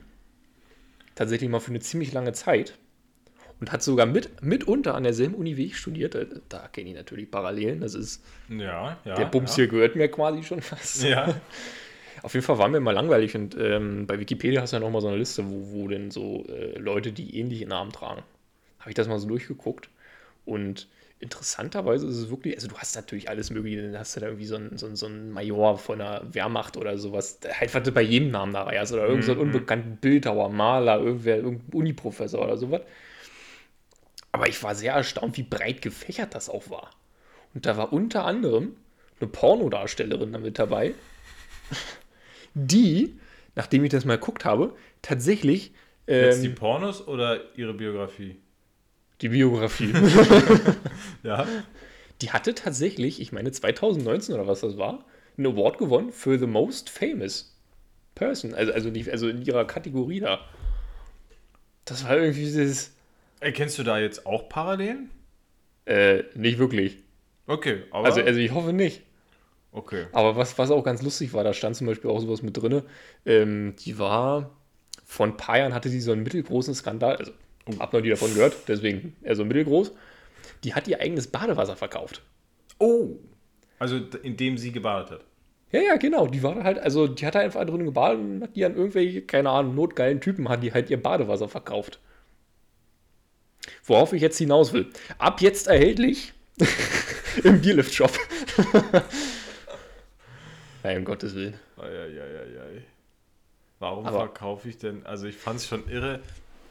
[1.16, 2.78] Tatsächlich mal für eine ziemlich lange Zeit.
[3.60, 6.14] Und hat sogar mit, mitunter an derselben Uni wie ich studiert.
[6.16, 7.82] Da- Da kenne ich natürlich Parallelen.
[7.82, 9.16] Das ist, Ja, ja.
[9.16, 9.56] der Bums ja.
[9.64, 11.04] hier gehört mir quasi schon fast.
[11.04, 11.36] Ja.
[12.24, 15.02] Auf jeden Fall war mir mal langweilig und ähm, bei Wikipedia hast du ja nochmal
[15.02, 18.24] so eine Liste, wo, wo denn so äh, Leute, die ähnliche Namen tragen.
[18.80, 19.90] Habe ich das mal so durchgeguckt
[20.46, 20.88] und
[21.20, 24.46] interessanterweise ist es wirklich, also du hast natürlich alles mögliche, dann hast du da irgendwie
[24.46, 27.92] so einen, so einen, so einen Major von der Wehrmacht oder sowas, halt was du
[27.92, 32.44] bei jedem Namen dabei hast oder irgendeinen so einen unbekannten Bildhauer, Maler, irgendwer, irgendein Uniprofessor
[32.44, 32.82] oder sowas.
[34.32, 36.92] Aber ich war sehr erstaunt, wie breit gefächert das auch war.
[37.56, 38.76] Und da war unter anderem
[39.20, 40.94] eine Pornodarstellerin damit dabei,
[42.58, 43.20] die,
[43.56, 45.74] nachdem ich das mal geguckt habe, tatsächlich
[46.08, 48.38] Jetzt die ähm, Pornos oder ihre Biografie?
[49.22, 49.94] die Biografie,
[51.24, 51.48] Ja.
[52.22, 55.06] die hatte tatsächlich, ich meine 2019 oder was das war,
[55.38, 57.56] einen Award gewonnen für The Most Famous
[58.16, 58.54] Person.
[58.54, 60.40] Also, also, nicht, also in ihrer Kategorie da.
[61.86, 62.94] Das war irgendwie dieses,
[63.40, 65.10] Erkennst du da jetzt auch Parallelen?
[65.86, 66.98] äh, nicht wirklich.
[67.46, 68.06] Okay, aber.
[68.08, 69.04] Also, also ich hoffe nicht.
[69.78, 70.06] Okay.
[70.12, 72.82] Aber was, was auch ganz lustig war, da stand zum Beispiel auch sowas mit drin.
[73.26, 74.52] Ähm, die war,
[75.06, 77.32] vor ein paar Jahren hatte sie so einen mittelgroßen Skandal, also
[77.80, 79.92] hab noch nie davon gehört, deswegen eher so mittelgroß.
[80.64, 82.22] Die hat ihr eigenes Badewasser verkauft.
[82.80, 83.18] Oh!
[83.80, 85.26] Also, indem sie gebadet hat.
[85.72, 86.28] Ja, ja, genau.
[86.28, 89.50] Die war halt, also die hat einfach drin gebadet und hat die an irgendwelche, keine
[89.50, 92.00] Ahnung, notgeilen Typen, hat die halt ihr Badewasser verkauft.
[93.84, 94.88] Worauf ich jetzt hinaus will.
[95.18, 96.34] Ab jetzt erhältlich
[97.44, 98.12] im Bierlift-Shop.
[100.84, 101.56] Nein, um Gottes Willen.
[101.78, 102.84] Eieieiei.
[103.80, 105.06] Warum Aber- verkaufe ich denn?
[105.06, 106.20] Also, ich fand es schon irre.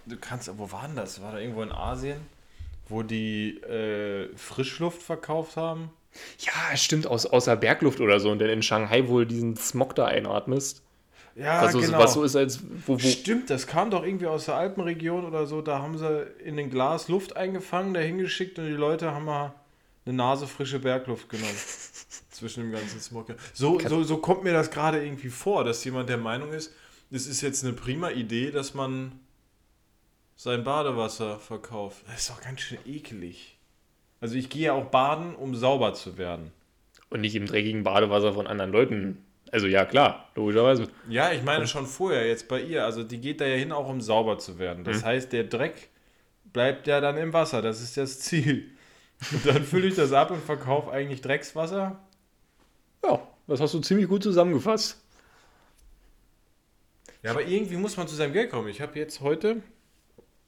[0.07, 1.21] Du kannst, wo war denn das?
[1.21, 2.19] War da irgendwo in Asien,
[2.89, 5.91] wo die äh, Frischluft verkauft haben?
[6.39, 9.95] Ja, stimmt, aus, aus der Bergluft oder so und dann in Shanghai wohl diesen Smog
[9.95, 10.83] da einatmest.
[11.35, 14.47] Ja, was, so, was so ist, als wo, wo Stimmt, das kam doch irgendwie aus
[14.47, 15.61] der Alpenregion oder so.
[15.61, 19.53] Da haben sie in ein Glas Luft eingefangen, da hingeschickt und die Leute haben mal
[20.07, 21.51] eine Nase frische Bergluft genommen.
[22.37, 23.35] Zwischen dem ganzen Smog.
[23.55, 26.73] So, so, so kommt mir das gerade irgendwie vor, dass jemand der Meinung ist,
[27.11, 29.13] es ist jetzt eine prima Idee, dass man
[30.37, 32.03] sein Badewasser verkauft.
[32.07, 33.57] Das ist doch ganz schön ekelig.
[34.21, 36.53] Also ich gehe ja auch baden, um sauber zu werden.
[37.09, 39.25] und nicht im dreckigen Badewasser von anderen Leuten.
[39.53, 40.89] Also ja, klar, logischerweise.
[41.09, 42.85] Ja, ich meine schon vorher, jetzt bei ihr.
[42.85, 44.85] Also die geht da ja hin, auch um sauber zu werden.
[44.85, 45.89] Das heißt, der Dreck
[46.53, 47.63] bleibt ja dann im Wasser.
[47.63, 48.73] Das ist das Ziel.
[49.33, 51.99] Und dann fülle ich das ab und verkaufe eigentlich Dreckswasser.
[53.07, 55.01] Ja, das hast du ziemlich gut zusammengefasst.
[57.23, 58.69] Ja, aber irgendwie muss man zu seinem Geld kommen.
[58.69, 59.63] Ich habe jetzt heute,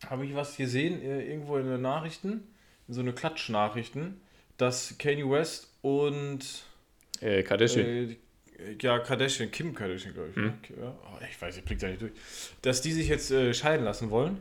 [0.09, 2.47] habe ich was gesehen, äh, irgendwo in den Nachrichten,
[2.87, 4.21] in so eine Klatschnachrichten,
[4.57, 6.65] dass Kanye West und
[7.21, 7.87] Äh, Kardashian.
[7.87, 8.17] Äh,
[8.81, 10.37] ja, Kardashian, Kim Kardashian, glaube ich.
[10.37, 10.55] ne?
[10.81, 12.13] Ja, oh, ich weiß, ich blick da nicht durch.
[12.63, 14.41] Dass die sich jetzt äh, scheiden lassen wollen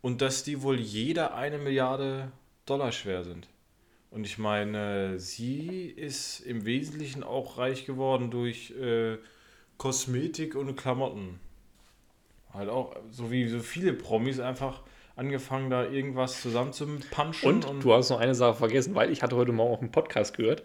[0.00, 2.30] und dass die wohl jeder eine Milliarde
[2.66, 3.48] Dollar schwer sind.
[4.10, 9.18] Und ich meine, sie ist im Wesentlichen auch reich geworden durch äh,
[9.76, 11.38] Kosmetik und Klamotten.
[12.52, 14.82] Halt auch, so wie so viele Promis einfach
[15.14, 17.64] angefangen, da irgendwas zusammenzupanschen.
[17.64, 20.36] Und du hast noch eine Sache vergessen, weil ich hatte heute Morgen auch einen Podcast
[20.36, 20.62] gehört.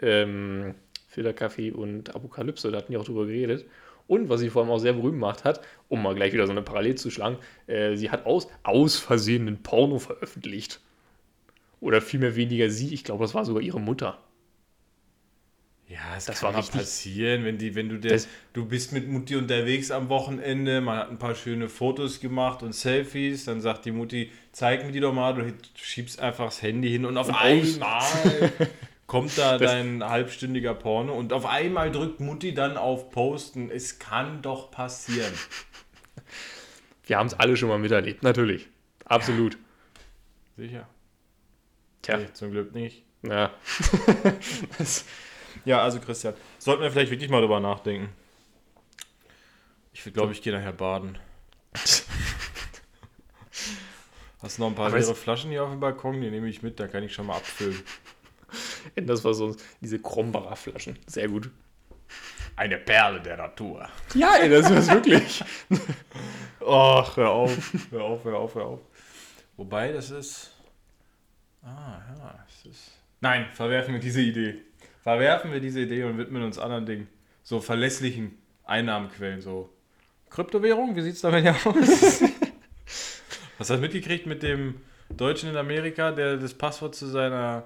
[0.00, 0.74] Ähm,
[1.08, 3.66] Filterkaffee und Apokalypse, da hatten die auch drüber geredet.
[4.06, 6.52] Und was sie vor allem auch sehr berühmt gemacht hat, um mal gleich wieder so
[6.52, 10.80] eine Parallel zu schlagen, äh, sie hat aus, aus Versehen einen Porno veröffentlicht.
[11.80, 14.18] Oder vielmehr weniger sie, ich glaube, das war sogar ihre Mutter.
[15.86, 18.66] Ja, es Das war kann mal richtig- passieren, wenn die, wenn du der, Das- du
[18.66, 23.46] bist mit Mutti unterwegs am Wochenende, man hat ein paar schöne Fotos gemacht und Selfies,
[23.46, 27.06] dann sagt die Mutti, zeig mir die doch mal, du schiebst einfach das Handy hin
[27.06, 28.02] und auf Und einmal
[29.06, 33.70] kommt da Das- dein halbstündiger Porno und auf einmal drückt Mutti dann auf Posten.
[33.70, 35.32] Es kann doch passieren.
[37.06, 38.68] Wir haben es alle schon mal miterlebt, natürlich.
[39.06, 39.56] Absolut.
[40.58, 40.86] Sicher.
[42.02, 43.04] Tja, Nee, zum Glück nicht.
[43.22, 43.50] ja.
[44.78, 45.04] das,
[45.64, 48.10] Ja, also Christian, sollten wir vielleicht wirklich mal drüber nachdenken.
[49.92, 51.18] Ich glaube, ich gehe nachher baden.
[54.40, 56.20] Hast du noch ein paar Aber leere Flaschen hier auf dem Balkon?
[56.20, 57.82] Die nehme ich mit, da kann ich schon mal abfüllen.
[58.96, 60.96] das war so diese Krombacher Flaschen.
[61.06, 61.50] Sehr gut.
[62.54, 63.88] Eine Perle der Natur.
[64.14, 65.44] Ja, ey, das ist wirklich.
[66.60, 68.80] Ach, hör auf, hör auf, hör auf, hör auf.
[69.56, 70.54] Wobei, das ist.
[71.68, 72.90] Ah, ja, es ist.
[73.20, 74.62] Nein, verwerfen wir diese Idee.
[75.02, 77.08] Verwerfen wir diese Idee und widmen uns anderen Dingen.
[77.42, 79.70] So verlässlichen Einnahmenquellen, so.
[80.30, 82.22] Kryptowährung, wie sieht es damit aus?
[83.58, 87.64] Hast du das mitgekriegt mit dem Deutschen in Amerika, der das Passwort zu seiner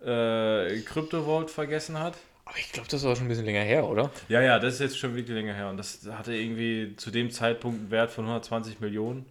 [0.00, 2.16] äh, Kryptovault vergessen hat?
[2.44, 4.10] Aber ich glaube, das war schon ein bisschen länger her, oder?
[4.28, 5.70] Ja, ja, das ist jetzt schon wirklich länger her.
[5.70, 9.24] Und das hatte irgendwie zu dem Zeitpunkt einen Wert von 120 Millionen.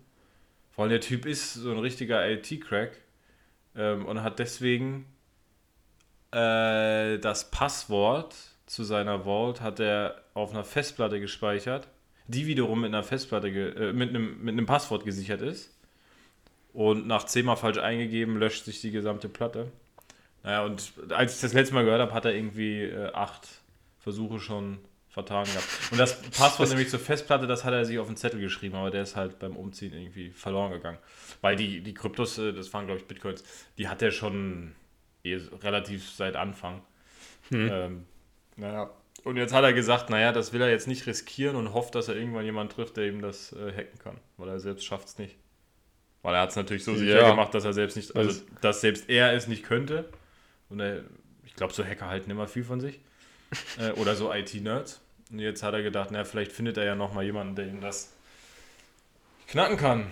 [0.71, 3.02] Vor allem der Typ ist so ein richtiger IT-Crack
[3.75, 5.05] ähm, und hat deswegen
[6.31, 11.87] äh, das Passwort zu seiner Vault hat er auf einer Festplatte gespeichert,
[12.27, 15.77] die wiederum mit einer Festplatte, äh, mit, einem, mit einem Passwort gesichert ist.
[16.73, 19.71] Und nach zehnmal falsch eingegeben, löscht sich die gesamte Platte.
[20.41, 23.47] Naja, und als ich das letzte Mal gehört habe, hat er irgendwie äh, acht
[23.99, 24.79] Versuche schon
[25.13, 25.67] vertan gehabt.
[25.91, 28.89] Und das Passwort nämlich zur Festplatte, das hat er sich auf den Zettel geschrieben, aber
[28.89, 30.97] der ist halt beim Umziehen irgendwie verloren gegangen.
[31.41, 33.43] Weil die, die Kryptos, äh, das waren glaube ich Bitcoins,
[33.77, 34.73] die hat er schon
[35.23, 36.81] eh relativ seit Anfang.
[37.49, 37.69] Hm.
[37.71, 38.05] Ähm,
[38.57, 38.89] naja.
[39.23, 42.07] Und jetzt hat er gesagt, naja, das will er jetzt nicht riskieren und hofft, dass
[42.07, 44.17] er irgendwann jemanden trifft, der ihm das äh, hacken kann.
[44.37, 45.37] Weil er selbst schafft es nicht.
[46.23, 47.29] Weil er hat es natürlich so sicher ja.
[47.29, 50.09] gemacht, dass er selbst nicht, also dass selbst er es nicht könnte.
[50.69, 51.03] Und er,
[51.45, 52.99] ich glaube, so Hacker halten immer viel von sich.
[53.79, 55.02] äh, oder so IT-Nerds.
[55.33, 58.11] Und jetzt hat er gedacht, naja, vielleicht findet er ja nochmal jemanden, der ihm das
[59.47, 60.11] knacken kann.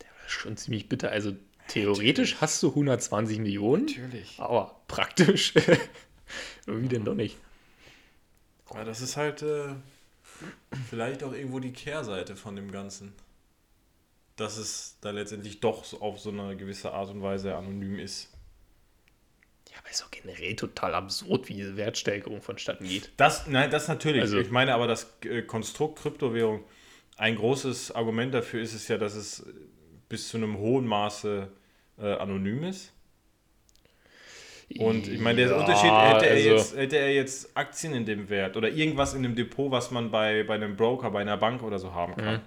[0.00, 1.10] Der war schon ziemlich bitter.
[1.10, 1.36] Also
[1.68, 2.40] theoretisch Natürlich.
[2.40, 3.84] hast du 120 Millionen.
[3.84, 4.36] Natürlich.
[4.38, 5.52] Aber praktisch
[6.66, 7.36] irgendwie denn doch nicht.
[8.72, 9.74] Ja, das ist halt äh,
[10.88, 13.12] vielleicht auch irgendwo die Kehrseite von dem Ganzen.
[14.36, 18.32] Dass es da letztendlich doch auf so eine gewisse Art und Weise anonym ist.
[19.70, 23.12] Ja, aber ist auch generell total absurd, wie diese Wertsteigerung vonstatten geht.
[23.16, 24.22] Das, nein, das natürlich.
[24.22, 26.64] Also, ich meine aber, das äh, Konstrukt Kryptowährung,
[27.16, 29.46] ein großes Argument dafür ist es ja, dass es
[30.08, 31.48] bis zu einem hohen Maße
[31.98, 32.92] äh, anonym ist.
[34.78, 38.04] Und ich meine, der ja, Unterschied, hätte er, also, jetzt, hätte er jetzt Aktien in
[38.06, 41.36] dem Wert oder irgendwas in dem Depot, was man bei, bei einem Broker, bei einer
[41.36, 42.40] Bank oder so haben kann.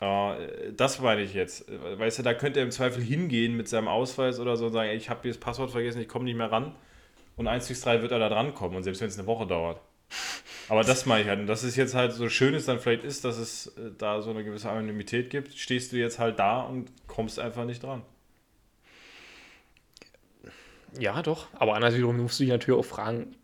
[0.00, 1.66] Das meine ich jetzt.
[1.68, 4.90] Weißt du, da könnte er im Zweifel hingehen mit seinem Ausweis oder so und sagen,
[4.90, 6.74] ich habe das Passwort vergessen, ich komme nicht mehr ran.
[7.36, 9.46] Und 1 bis 3 wird er da dran kommen und selbst wenn es eine Woche
[9.46, 9.80] dauert.
[10.68, 11.40] Aber das meine ich halt.
[11.40, 14.22] Und dass es jetzt halt so schön ist, dann vielleicht ist, dass es äh, da
[14.22, 18.02] so eine gewisse Anonymität gibt, stehst du jetzt halt da und kommst einfach nicht dran.
[20.98, 21.48] Ja, doch.
[21.54, 23.34] Aber andererseits musst du dich natürlich auch fragen,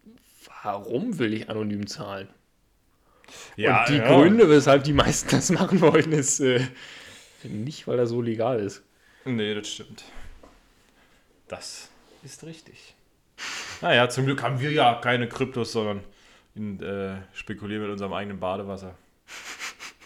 [0.63, 2.29] warum will ich anonym zahlen?
[3.57, 4.09] Ja, und die ja.
[4.09, 6.67] Gründe, weshalb die meisten das machen wollen, ist äh,
[7.45, 8.83] nicht, weil er so legal ist.
[9.25, 10.05] Nee, das stimmt.
[11.49, 11.89] Das
[12.23, 12.95] ist richtig.
[13.81, 16.01] Naja, zum Glück haben wir ja keine Kryptos, sondern
[16.55, 18.95] in, äh, spekulieren mit unserem eigenen Badewasser.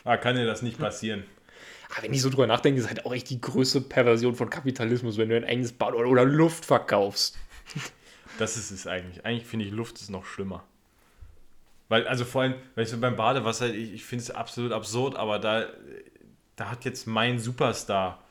[0.04, 1.24] Ah, kann dir das nicht passieren.
[1.90, 5.16] Aber wenn ich so drüber nachdenke, ist halt auch echt die größte Perversion von Kapitalismus,
[5.16, 7.38] wenn du ein eigenes Bad oder, oder Luft verkaufst.
[8.38, 9.24] Das ist es eigentlich.
[9.24, 10.64] Eigentlich finde ich Luft ist noch schlimmer.
[11.88, 15.16] Weil, also vor allem, wenn ich so beim Badewasser, ich, ich finde es absolut absurd,
[15.16, 15.66] aber da,
[16.56, 18.22] da hat jetzt mein Superstar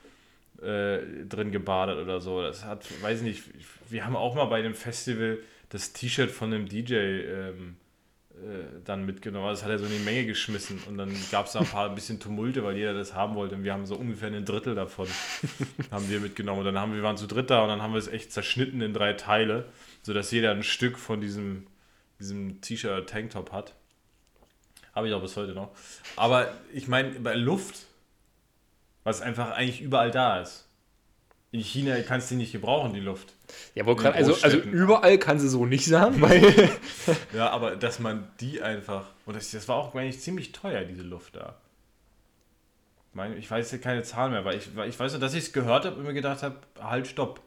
[0.62, 2.42] äh, drin gebadet oder so.
[2.42, 3.44] Das hat, weiß ich nicht,
[3.89, 5.39] wir haben auch mal bei dem Festival
[5.70, 7.76] das T-Shirt von einem DJ ähm,
[8.36, 9.50] äh, dann mitgenommen.
[9.50, 11.89] Das hat er so in die Menge geschmissen und dann gab es da ein paar
[11.89, 14.74] ein bisschen Tumulte, weil jeder das haben wollte und wir haben so ungefähr ein Drittel
[14.76, 15.08] davon
[15.92, 18.00] haben wir mitgenommen und dann haben wir waren zu dritt da und dann haben wir
[18.00, 19.66] es echt zerschnitten in drei Teile,
[20.02, 21.68] sodass jeder ein Stück von diesem
[22.19, 23.73] diesem T-Shirt, Tanktop hat.
[24.93, 25.71] Habe ich auch bis heute noch.
[26.15, 27.88] Aber ich meine, bei Luft,
[29.04, 30.67] was einfach eigentlich überall da ist.
[31.52, 33.34] In China kannst du die nicht gebrauchen, die Luft.
[33.76, 36.71] Ja, wo grad, also, also überall kann sie so nicht sein, weil.
[37.34, 39.06] ja, aber dass man die einfach.
[39.26, 41.56] Und das, das war auch eigentlich ziemlich teuer, diese Luft da.
[43.38, 45.54] Ich weiß ja keine Zahlen mehr, weil ich, weil ich weiß nur, dass ich es
[45.54, 47.41] gehört habe und mir gedacht habe, halt, stopp.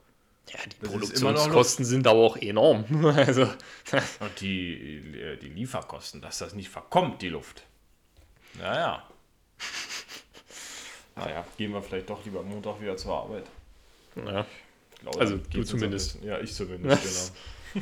[0.50, 2.84] Ja, die das Produktionskosten sind aber auch enorm.
[3.16, 3.42] also.
[3.42, 7.62] Und die, die Lieferkosten, dass das nicht verkommt, die Luft.
[8.54, 9.08] Naja.
[11.18, 13.44] Naja, gehen wir vielleicht doch lieber Montag wieder zur Arbeit.
[14.16, 14.44] Ja.
[15.00, 16.22] Glaube, also du zumindest.
[16.22, 17.32] Ja, ich zumindest,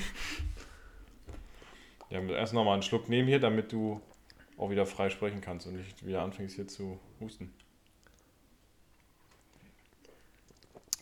[2.11, 2.29] genau.
[2.29, 4.01] ja, erst nochmal einen Schluck nehmen hier, damit du
[4.57, 7.53] auch wieder frei sprechen kannst und nicht wieder anfängst hier zu husten.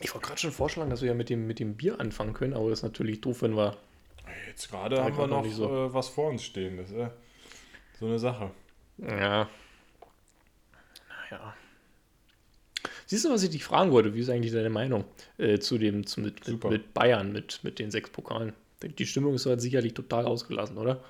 [0.03, 2.55] Ich wollte gerade schon vorschlagen, dass wir ja mit dem, mit dem Bier anfangen können,
[2.55, 3.77] aber das ist natürlich doof, wenn wir.
[4.49, 5.87] Jetzt gerade haben wir noch so.
[5.87, 6.77] äh, was vor uns stehen.
[6.77, 7.11] Das ist äh,
[7.99, 8.51] so eine Sache.
[8.99, 9.49] Ja.
[11.31, 11.55] Naja.
[13.07, 14.15] Siehst du, was ich dich fragen wollte?
[14.15, 15.05] Wie ist eigentlich deine Meinung
[15.39, 18.53] äh, zu dem, zu, mit, mit, mit, Bayern, mit, mit den sechs Pokalen?
[18.83, 21.03] Die Stimmung ist halt sicherlich total ausgelassen, oder?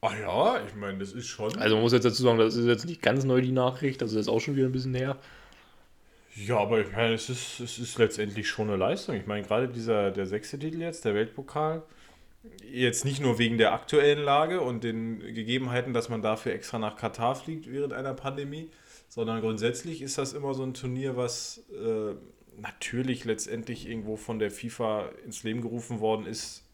[0.00, 1.56] Ah ja, ich meine, das ist schon.
[1.56, 4.14] Also man muss jetzt dazu sagen, das ist jetzt nicht ganz neu die Nachricht, also
[4.14, 5.18] das ist auch schon wieder ein bisschen her.
[6.36, 9.16] Ja, aber ich meine, es ist, es ist letztendlich schon eine Leistung.
[9.16, 11.82] Ich meine, gerade dieser, der sechste Titel jetzt, der Weltpokal,
[12.70, 16.96] jetzt nicht nur wegen der aktuellen Lage und den Gegebenheiten, dass man dafür extra nach
[16.96, 18.70] Katar fliegt während einer Pandemie,
[19.08, 22.14] sondern grundsätzlich ist das immer so ein Turnier, was äh,
[22.60, 26.65] natürlich letztendlich irgendwo von der FIFA ins Leben gerufen worden ist,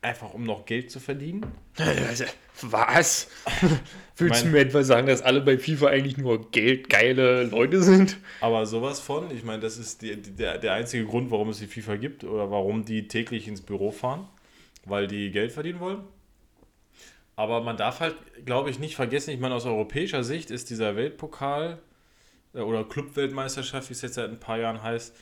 [0.00, 1.46] einfach um noch Geld zu verdienen.
[2.62, 3.28] Was?
[4.16, 8.16] Willst du mir etwa sagen, dass alle bei FIFA eigentlich nur geldgeile Leute sind?
[8.40, 11.58] Aber sowas von, ich meine, das ist die, die, der, der einzige Grund, warum es
[11.58, 14.26] die FIFA gibt oder warum die täglich ins Büro fahren,
[14.84, 16.02] weil die Geld verdienen wollen.
[17.36, 20.96] Aber man darf halt, glaube ich, nicht vergessen, ich meine, aus europäischer Sicht ist dieser
[20.96, 21.78] Weltpokal
[22.54, 25.14] äh, oder Clubweltmeisterschaft, wie es jetzt seit ein paar Jahren heißt,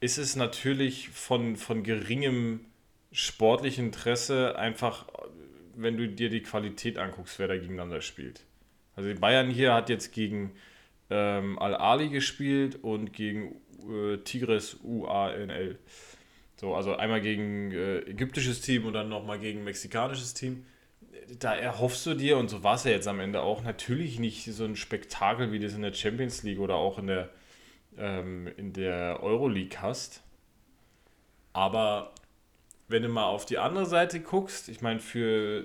[0.00, 2.66] ist es natürlich von, von geringem
[3.12, 5.06] sportlichen Interesse einfach,
[5.76, 8.44] wenn du dir die Qualität anguckst, wer da gegeneinander spielt.
[8.96, 10.52] Also Bayern hier hat jetzt gegen
[11.10, 15.78] ähm, Al-Ali gespielt und gegen äh, Tigres UANL.
[16.56, 20.64] So, also einmal gegen äh, ägyptisches Team und dann nochmal gegen mexikanisches Team.
[21.38, 24.44] Da erhoffst du dir, und so war es ja jetzt am Ende auch, natürlich nicht
[24.44, 27.30] so ein Spektakel, wie das in der Champions League oder auch in der,
[27.96, 30.22] ähm, in der Euroleague hast.
[31.52, 32.14] Aber
[32.92, 35.64] wenn du mal auf die andere Seite guckst, ich meine, für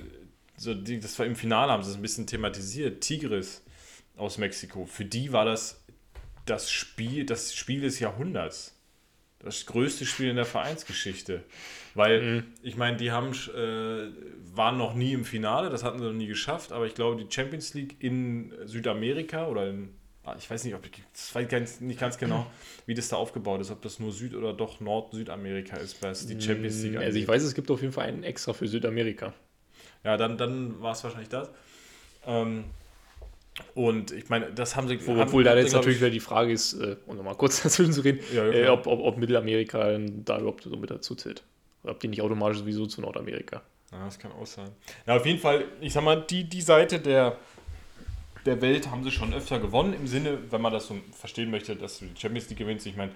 [0.56, 3.64] so die, das war im Finale, haben sie es ein bisschen thematisiert, Tigris
[4.16, 5.84] aus Mexiko, für die war das
[6.48, 8.74] das Spiel, das Spiel des Jahrhunderts.
[9.40, 11.44] Das größte Spiel in der Vereinsgeschichte.
[11.94, 12.44] Weil, mhm.
[12.64, 14.12] ich meine, die haben, äh,
[14.56, 17.32] waren noch nie im Finale, das hatten sie noch nie geschafft, aber ich glaube, die
[17.32, 19.90] Champions League in Südamerika oder in,
[20.38, 22.48] ich weiß nicht, ob ich, das weiß ganz, nicht ganz genau,
[22.86, 26.40] wie das da aufgebaut ist, ob das nur Süd- oder doch Nord-Südamerika ist, was die
[26.40, 29.34] Champions League mm, Also ich weiß, es gibt auf jeden Fall einen extra für Südamerika.
[30.04, 31.50] Ja, dann, dann war es wahrscheinlich das.
[32.26, 32.66] Ähm,
[33.74, 34.96] und ich meine, das haben sie.
[34.96, 38.02] Obwohl haben, da jetzt natürlich wieder die Frage ist, äh, um nochmal kurz dazwischen zu
[38.02, 41.44] reden, ja, äh, ob, ob, ob, Mittelamerika da überhaupt so mit dazu zählt.
[41.84, 43.62] Oder ob die nicht automatisch sowieso zu Nordamerika.
[43.92, 44.70] Ja, das kann auch sein.
[45.06, 47.38] Ja, auf jeden Fall, ich sag mal, die, die Seite der,
[48.48, 51.76] der Welt haben sie schon öfter gewonnen, im Sinne, wenn man das so verstehen möchte,
[51.76, 52.88] dass du die Champions League gewinnst.
[52.88, 53.12] Ich meine,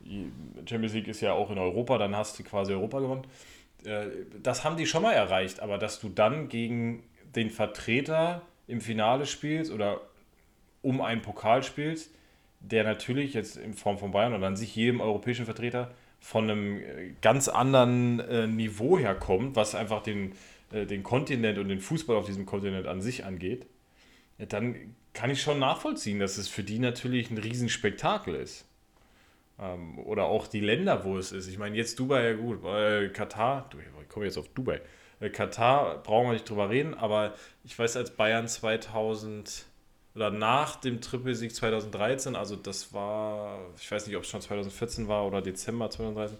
[0.00, 0.30] die
[0.68, 3.24] Champions League ist ja auch in Europa, dann hast du quasi Europa gewonnen.
[3.84, 4.06] Äh,
[4.42, 7.02] das haben die schon mal erreicht, aber dass du dann gegen
[7.34, 10.00] den Vertreter im Finale spielst oder
[10.82, 12.10] um einen Pokal spielst,
[12.60, 16.78] der natürlich jetzt in Form von Bayern oder an sich jedem europäischen Vertreter von einem
[16.78, 20.32] äh, ganz anderen äh, Niveau herkommt, was einfach den,
[20.72, 23.66] den Kontinent und den Fußball auf diesem Kontinent an sich angeht,
[24.38, 28.66] ja, dann kann ich schon nachvollziehen, dass es für die natürlich ein Riesenspektakel ist.
[29.58, 31.48] Ähm, oder auch die Länder, wo es ist.
[31.48, 33.70] Ich meine, jetzt Dubai, ja gut, weil Katar,
[34.02, 34.80] ich komme jetzt auf Dubai.
[35.20, 39.66] Äh, Katar brauchen wir nicht drüber reden, aber ich weiß, als Bayern 2000
[40.14, 45.08] oder nach dem Trippelsieg 2013, also das war, ich weiß nicht, ob es schon 2014
[45.08, 46.38] war oder Dezember 2013,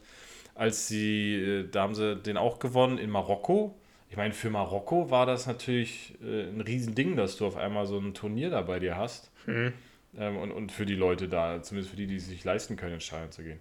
[0.55, 3.79] als sie, äh, da haben sie den auch gewonnen in Marokko.
[4.17, 7.99] Ich meine, für Marokko war das natürlich äh, ein Riesending, dass du auf einmal so
[7.99, 9.31] ein Turnier da bei dir hast.
[9.45, 9.75] Mhm.
[10.19, 12.95] Ähm, und, und für die Leute da, zumindest für die, die es sich leisten können,
[12.95, 13.61] ins Stadion zu gehen.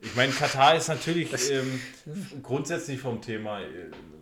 [0.00, 1.78] Ich meine, Katar ist natürlich ähm,
[2.42, 3.66] grundsätzlich vom Thema äh,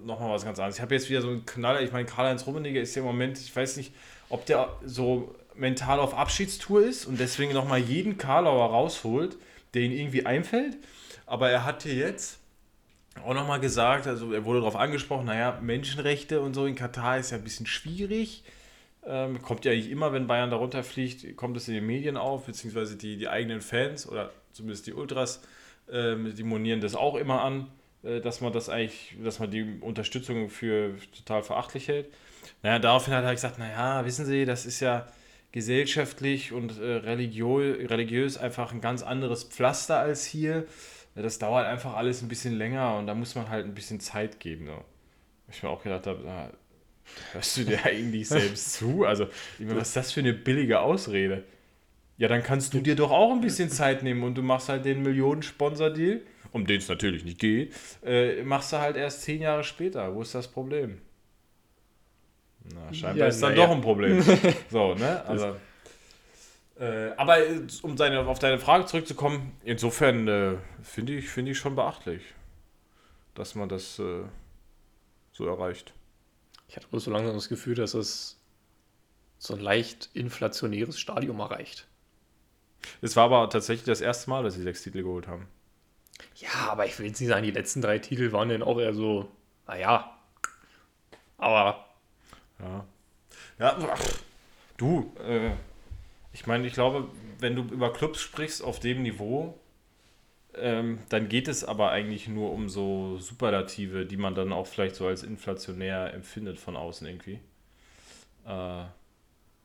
[0.04, 0.74] nochmal was ganz anderes.
[0.74, 3.38] Ich habe jetzt wieder so einen Knaller, ich meine, Karl-Heinz Rummenigge ist ja im Moment,
[3.38, 3.94] ich weiß nicht,
[4.30, 9.36] ob der so mental auf Abschiedstour ist und deswegen nochmal jeden Karlauer rausholt,
[9.74, 10.76] der ihn irgendwie einfällt.
[11.24, 12.40] Aber er hat hier jetzt
[13.24, 17.30] auch nochmal gesagt, also er wurde darauf angesprochen, naja, Menschenrechte und so in Katar ist
[17.30, 18.44] ja ein bisschen schwierig.
[19.06, 22.46] Ähm, kommt ja eigentlich immer, wenn Bayern darunter fliegt, kommt es in den Medien auf,
[22.46, 25.40] beziehungsweise die, die eigenen Fans oder zumindest die Ultras
[25.90, 27.66] ähm, die monieren das auch immer an,
[28.02, 32.08] äh, dass man das eigentlich, dass man die Unterstützung für total verachtlich hält.
[32.62, 35.06] Naja, daraufhin hat er gesagt, naja, wissen Sie, das ist ja
[35.52, 40.66] gesellschaftlich und äh, religiö religiös einfach ein ganz anderes Pflaster als hier.
[41.22, 44.40] Das dauert einfach alles ein bisschen länger und da muss man halt ein bisschen Zeit
[44.40, 44.66] geben.
[44.66, 44.84] So.
[45.50, 46.50] Ich mir auch gedacht habe, na,
[47.32, 49.04] hörst du dir eigentlich selbst zu?
[49.04, 49.28] Also,
[49.58, 51.44] was ist das für eine billige Ausrede?
[52.18, 54.84] Ja, dann kannst du dir doch auch ein bisschen Zeit nehmen und du machst halt
[54.84, 56.20] den Millionen-Sponsor-Deal,
[56.52, 57.72] um den es natürlich nicht geht,
[58.04, 60.14] äh, machst du halt erst zehn Jahre später.
[60.14, 60.98] Wo ist das Problem?
[62.74, 63.66] Na, scheinbar ja, ist dann ja.
[63.66, 64.20] doch ein Problem.
[64.70, 65.24] so, ne?
[65.24, 65.56] Also,
[66.78, 67.38] äh, aber
[67.82, 72.22] um deine, auf deine Frage zurückzukommen, insofern äh, finde ich, find ich schon beachtlich,
[73.34, 74.22] dass man das äh,
[75.32, 75.92] so erreicht.
[76.68, 78.38] Ich hatte bloß so langsam das Gefühl, dass es
[79.38, 81.86] so ein leicht inflationäres Stadium erreicht.
[83.00, 85.48] Es war aber tatsächlich das erste Mal, dass sie sechs Titel geholt haben.
[86.36, 88.94] Ja, aber ich will jetzt nicht sagen, die letzten drei Titel waren dann auch eher
[88.94, 89.30] so,
[89.66, 90.16] naja.
[91.36, 91.86] Aber.
[92.60, 92.84] Ja.
[93.58, 94.02] Ja, ach,
[94.76, 95.50] du, äh,
[96.32, 99.58] ich meine, ich glaube, wenn du über Clubs sprichst auf dem Niveau,
[100.54, 104.96] ähm, dann geht es aber eigentlich nur um so Superlative, die man dann auch vielleicht
[104.96, 107.40] so als inflationär empfindet von außen irgendwie.
[108.46, 108.84] Äh,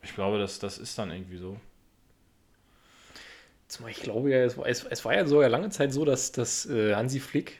[0.02, 1.58] ich glaube, das, das ist dann irgendwie so.
[3.88, 6.67] Ich glaube ja, es war, es, es war ja sogar lange Zeit so, dass, dass
[6.67, 7.60] äh, Hansi Flick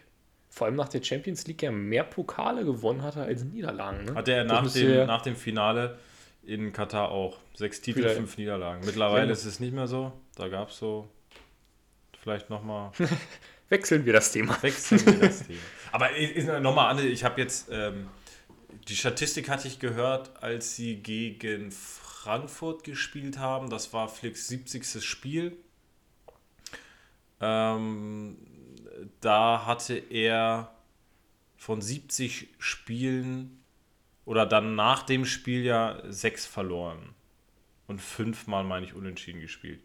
[0.50, 4.06] vor allem nach der Champions League ja mehr Pokale gewonnen hatte als Niederlagen.
[4.06, 4.14] Ne?
[4.14, 5.98] Hatte er nach dem, ja nach dem Finale
[6.46, 7.38] in Katar auch.
[7.54, 8.18] Sechs Titel, vielleicht.
[8.18, 8.86] fünf Niederlagen.
[8.86, 10.12] Mittlerweile ist es nicht mehr so.
[10.36, 11.08] Da gab es so
[12.22, 12.92] vielleicht nochmal.
[13.70, 14.62] Wechseln wir das Thema.
[14.62, 15.60] Wechseln wir das Thema.
[15.92, 16.10] Aber
[16.60, 17.70] nochmal, Anne, ich habe jetzt.
[17.72, 18.10] Ähm,
[18.88, 23.70] die Statistik hatte ich gehört, als sie gegen Frankfurt gespielt haben.
[23.70, 25.02] Das war Flicks 70.
[25.02, 25.58] Spiel
[27.44, 28.38] ähm,
[29.20, 30.74] da hatte er
[31.58, 33.63] von 70 Spielen
[34.26, 37.14] oder dann nach dem Spiel ja sechs verloren
[37.88, 39.82] und fünfmal, meine ich, unentschieden gespielt.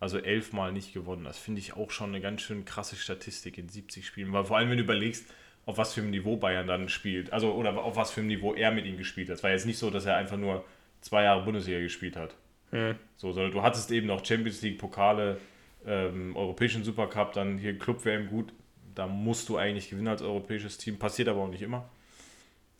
[0.00, 1.24] Also elfmal nicht gewonnen.
[1.24, 4.32] Das finde ich auch schon eine ganz schön krasse Statistik in 70 Spielen.
[4.32, 5.26] Weil vor allem, wenn du überlegst,
[5.64, 7.32] auf was für einem Niveau Bayern dann spielt.
[7.32, 9.36] Also, oder auf was für einem Niveau er mit ihm gespielt hat.
[9.36, 10.64] Es war jetzt nicht so, dass er einfach nur
[11.00, 12.34] zwei Jahre Bundesliga gespielt hat.
[12.70, 12.96] Hm.
[13.16, 15.38] So, sondern du hattest eben noch Champions League, Pokale,
[15.86, 18.52] ähm, Europäischen Supercup, dann hier Club WM gut.
[18.94, 20.98] Da musst du eigentlich gewinnen als europäisches Team.
[20.98, 21.88] Passiert aber auch nicht immer.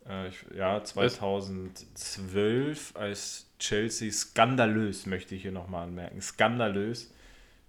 [0.09, 7.11] Äh, ich, ja, 2012 als Chelsea skandalös, möchte ich hier nochmal anmerken, skandalös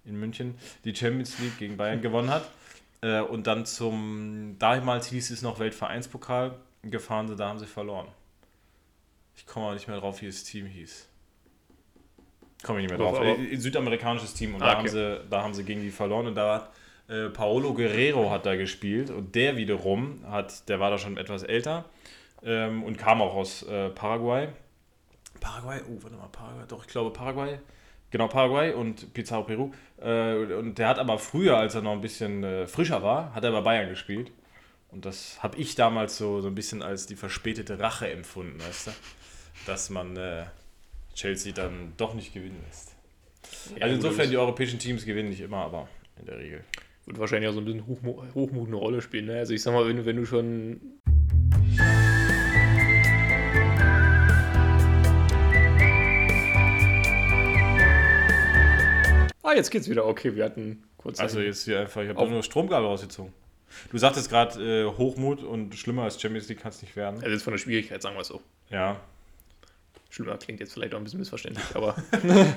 [0.05, 2.49] in München die Champions League gegen Bayern gewonnen hat.
[3.01, 8.07] Äh, und dann zum, damals hieß es noch Weltvereinspokal, gefahren sind, da haben sie verloren.
[9.35, 11.07] Ich komme auch nicht mehr drauf, wie das Team hieß.
[12.63, 13.19] Komme ich nicht mehr drauf.
[13.19, 14.77] Aber- Ein südamerikanisches Team und Ah, da, okay.
[14.79, 16.71] haben sie, da haben sie gegen die verloren und da hat
[17.07, 21.43] äh, Paolo Guerrero hat da gespielt und der wiederum hat, der war da schon etwas
[21.43, 21.85] älter
[22.45, 24.47] ähm, und kam auch aus äh, Paraguay.
[25.41, 27.59] Paraguay, oh, warte mal, Paraguay, doch, ich glaube Paraguay.
[28.11, 29.71] Genau, Paraguay und Pizarro Peru.
[30.01, 33.43] Äh, und der hat aber früher, als er noch ein bisschen äh, frischer war, hat
[33.43, 34.31] er bei Bayern gespielt.
[34.89, 38.87] Und das habe ich damals so, so ein bisschen als die verspätete Rache empfunden, weißt
[38.87, 38.91] du?
[39.65, 40.45] Dass man äh,
[41.15, 42.95] Chelsea dann doch nicht gewinnen lässt.
[43.81, 45.89] also insofern, die europäischen Teams gewinnen nicht immer, aber
[46.19, 46.63] in der Regel.
[47.05, 49.25] Wird wahrscheinlich auch so ein bisschen Hochmu Hochmut eine Rolle spielen.
[49.25, 49.37] Ne?
[49.39, 50.79] Also ich sag mal, wenn, du- wenn du schon.
[59.45, 60.05] Ah, jetzt geht's wieder.
[60.05, 61.19] Okay, wir hatten kurz.
[61.19, 63.31] Also jetzt hier einfach, ich habe nur Stromkabel rausgezogen.
[63.91, 67.17] Du sagtest gerade äh, Hochmut und schlimmer als Champions League kann es nicht werden.
[67.17, 68.41] also jetzt von der Schwierigkeit, sagen wir es so.
[68.69, 68.99] Ja.
[70.09, 71.95] Schlimmer klingt jetzt vielleicht auch ein bisschen missverständlich, aber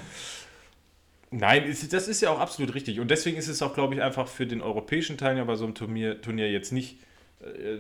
[1.31, 3.01] Nein, das ist ja auch absolut richtig.
[3.01, 5.75] Und deswegen ist es auch, glaube ich, einfach für den europäischen Teilnehmer bei so einem
[5.75, 7.01] Turnier, Turnier jetzt nicht
[7.43, 7.79] äh,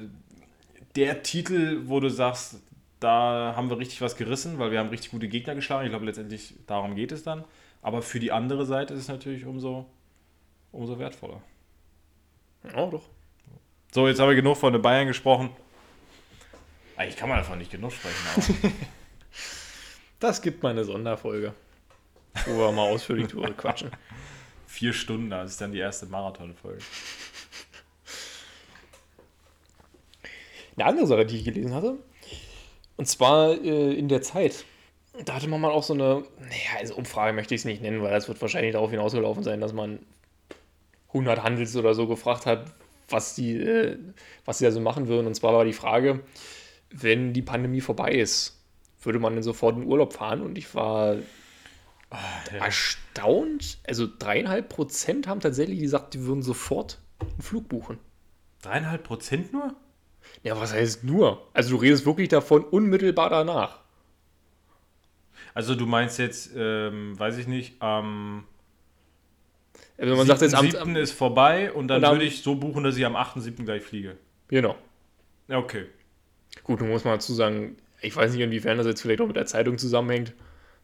[0.97, 2.61] der Titel, wo du sagst,
[3.01, 5.87] da haben wir richtig was gerissen, weil wir haben richtig gute Gegner geschlagen.
[5.87, 7.45] Ich glaube, letztendlich darum geht es dann.
[7.89, 9.87] Aber für die andere Seite ist es natürlich umso,
[10.73, 11.41] umso wertvoller.
[12.77, 13.09] oh doch.
[13.93, 15.49] So, jetzt haben wir genug von den Bayern gesprochen.
[16.99, 18.75] Eigentlich kann man davon nicht genug sprechen, aber
[20.21, 21.55] Das gibt mal eine Sonderfolge,
[22.45, 23.91] wo wir mal ausführlich drüber quatschen.
[24.67, 26.83] vier Stunden, das ist dann die erste Marathonfolge.
[30.77, 31.97] Eine andere Sache, die ich gelesen hatte,
[32.99, 34.67] und zwar äh, in der Zeit.
[35.25, 38.03] Da hatte man mal auch so eine, naja, also Umfrage möchte ich es nicht nennen,
[38.03, 39.99] weil das wird wahrscheinlich darauf hinausgelaufen sein, dass man
[41.09, 42.67] 100 Handels oder so gefragt hat,
[43.09, 43.99] was die, äh,
[44.45, 45.27] was sie da so machen würden.
[45.27, 46.21] Und zwar war die Frage,
[46.91, 48.63] wenn die Pandemie vorbei ist,
[49.03, 50.43] würde man denn sofort in Urlaub fahren?
[50.43, 51.17] Und ich war
[52.59, 53.79] erstaunt.
[53.87, 57.99] Also dreieinhalb Prozent haben tatsächlich gesagt, die würden sofort einen Flug buchen.
[58.63, 59.75] Dreieinhalb Prozent nur?
[60.43, 61.47] Ja, was heißt nur?
[61.53, 63.81] Also du redest wirklich davon unmittelbar danach.
[65.55, 68.45] Also du meinst jetzt, ähm, weiß ich nicht, am
[69.97, 70.81] Also jetzt am, 7.
[70.81, 73.65] am ist vorbei und dann Und würde ich so buchen, dass ich am 8.7.
[73.65, 74.17] gleich fliege.
[74.49, 74.77] Genau.
[75.49, 75.87] Ja, okay.
[76.63, 79.37] Gut, nun muss man dazu sagen, ich weiß nicht, inwiefern das jetzt vielleicht auch mit
[79.37, 80.35] der Zeitung zusammenhängt.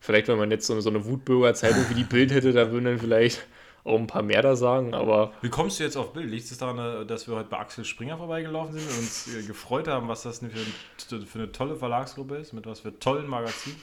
[0.00, 2.84] Vielleicht, wenn man jetzt so eine, so eine Wutbürger-Zeitung wie die Bild hätte, da würden
[2.84, 3.46] dann vielleicht
[3.84, 6.30] auch ein paar mehr da sagen, aber Wie kommst du jetzt auf Bild?
[6.30, 9.88] Liegt es daran, dass wir heute bei Axel Springer vorbeigelaufen sind und uns äh, gefreut
[9.88, 13.76] haben, was das für, ein- für eine tolle Verlagsgruppe ist, mit was für tollen Magazinen?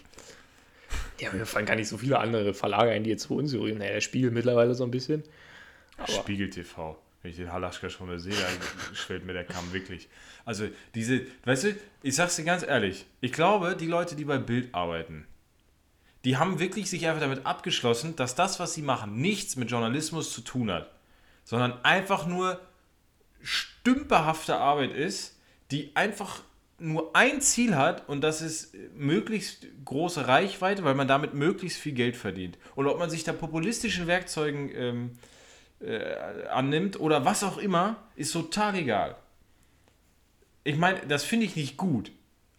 [1.20, 3.78] Ja, mir fallen gar nicht so viele andere Verlage ein, die jetzt für uns rühren.
[3.78, 5.24] Naja, der Spiegel mittlerweile so ein bisschen.
[5.98, 6.98] Aber Spiegel TV.
[7.22, 10.10] Wenn ich den Halaschka schon mal sehe, dann schwellt mir der Kamm wirklich.
[10.44, 14.39] Also diese, weißt du, ich sag's dir ganz ehrlich, ich glaube, die Leute, die bei
[14.39, 15.28] Bild arbeiten,
[16.26, 20.34] die haben wirklich sich einfach damit abgeschlossen, dass das, was sie machen, nichts mit Journalismus
[20.34, 20.92] zu tun hat,
[21.44, 22.60] sondern einfach nur
[23.42, 25.39] stümperhafte Arbeit ist,
[25.72, 26.42] die einfach
[26.82, 31.93] nur ein Ziel hat und das ist möglichst große Reichweite, weil man damit möglichst viel
[31.93, 32.57] Geld verdient.
[32.75, 35.11] Und ob man sich da populistischen Werkzeugen ähm,
[35.79, 39.15] äh, annimmt oder was auch immer, ist total egal.
[40.63, 42.11] Ich meine, das finde ich nicht gut.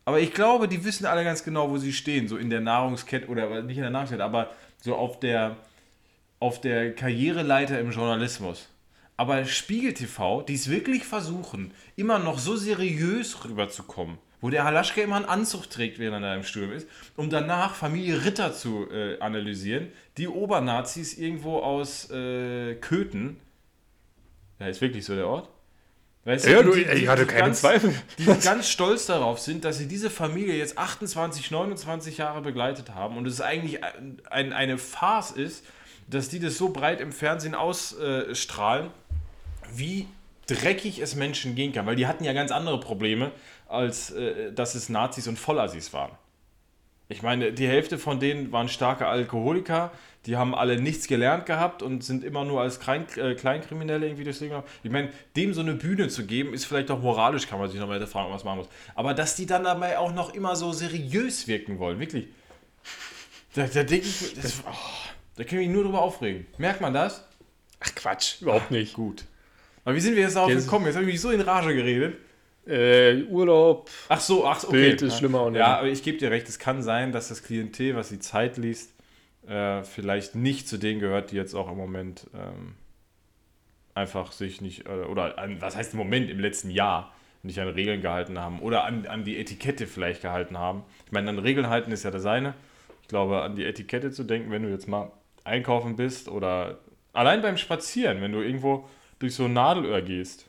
[0.05, 3.29] Aber ich glaube, die wissen alle ganz genau, wo sie stehen, so in der Nahrungskette
[3.29, 4.51] oder nicht in der Nahrungskette, aber
[4.81, 5.57] so auf der,
[6.41, 8.69] auf der Karriereleiter im Journalismus.
[9.17, 15.01] Aber Spiegel TV, die es wirklich versuchen, immer noch so seriös rüberzukommen, wo der Halaschka
[15.03, 19.19] immer einen Anzug trägt, während er im Studium ist, um danach Familie Ritter zu äh,
[19.21, 23.39] analysieren, die Obernazis irgendwo aus äh, Köthen,
[24.59, 25.49] ja, ist wirklich so der Ort,
[26.25, 27.93] Weißt Ja, du, die- ich hatte die keinen ganz, Zweifel.
[28.17, 33.17] Die ganz stolz darauf sind, dass sie diese Familie jetzt 28, 29 Jahre begleitet haben
[33.17, 35.65] und es eigentlich ein, ein, eine Farce ist,
[36.09, 38.91] dass die das so breit im Fernsehen ausstrahlen,
[39.77, 40.07] wie
[40.47, 41.87] dreckig es Menschen gehen kann.
[41.87, 43.33] Weil die hatten ja ganz andere Probleme,
[43.69, 46.13] als äh, dass es Nazis und Vollassis waren.
[47.09, 49.93] Ich meine, die Hälfte von denen waren starke Alkoholiker,
[50.25, 54.25] die haben alle nichts gelernt gehabt und sind immer nur als Klein, äh, Kleinkriminelle irgendwie
[54.25, 54.63] durchs Leben.
[54.83, 57.79] Ich meine, dem so eine Bühne zu geben, ist vielleicht auch moralisch, kann man sich
[57.79, 58.69] nochmal fragen, was man muss.
[58.95, 62.29] Aber dass die dann dabei auch noch immer so seriös wirken wollen, wirklich.
[63.55, 64.73] Da, da denke ich, das, oh,
[65.37, 66.47] da kann ich mich nur drüber aufregen.
[66.57, 67.27] Merkt man das?
[67.81, 68.95] Ach Quatsch, überhaupt nicht.
[68.95, 69.25] Gut.
[69.85, 70.87] Aber wie sind wir jetzt darauf Jetzt- gekommen?
[70.87, 72.17] Jetzt habe ich mich so in Rage geredet.
[72.65, 74.91] Äh, Urlaub, Ach so, ach so, okay.
[74.91, 77.43] Bild ist schlimmer und Ja, aber ich gebe dir recht, es kann sein, dass das
[77.43, 78.95] Klientel, was die Zeit liest,
[79.49, 82.75] äh, vielleicht nicht zu denen gehört, die jetzt auch im Moment ähm,
[83.95, 87.13] einfach sich nicht, äh, oder an, was heißt im Moment, im letzten Jahr
[87.43, 90.85] nicht an Regeln gehalten haben oder an, an die Etikette vielleicht gehalten haben.
[91.07, 92.55] Ich meine, an Regeln halten ist ja das eine.
[93.03, 95.11] Ich glaube, an die Etikette zu denken, wenn du jetzt mal
[95.43, 96.79] einkaufen bist oder
[97.13, 98.89] allein beim Spazieren, wenn du irgendwo
[99.23, 100.49] durch so ein Nadelöhr gehst,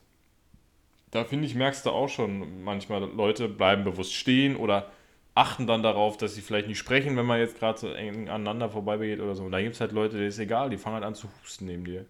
[1.12, 4.92] da finde ich, merkst du auch schon, manchmal Leute bleiben bewusst stehen oder
[5.36, 8.70] achten dann darauf, dass sie vielleicht nicht sprechen, wenn man jetzt gerade so eng aneinander
[8.70, 9.44] vorbeigeht oder so.
[9.44, 11.66] Und da gibt es halt Leute, denen ist egal, die fangen halt an zu husten
[11.66, 12.06] neben dir.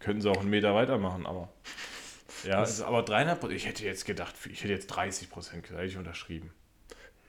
[0.00, 1.48] Könnten sie auch einen Meter weitermachen, aber.
[2.44, 3.56] Ja, Das- ist aber 300 Prozent.
[3.56, 6.50] Ich hätte jetzt gedacht, ich hätte jetzt 30 Prozent hätte ich unterschrieben.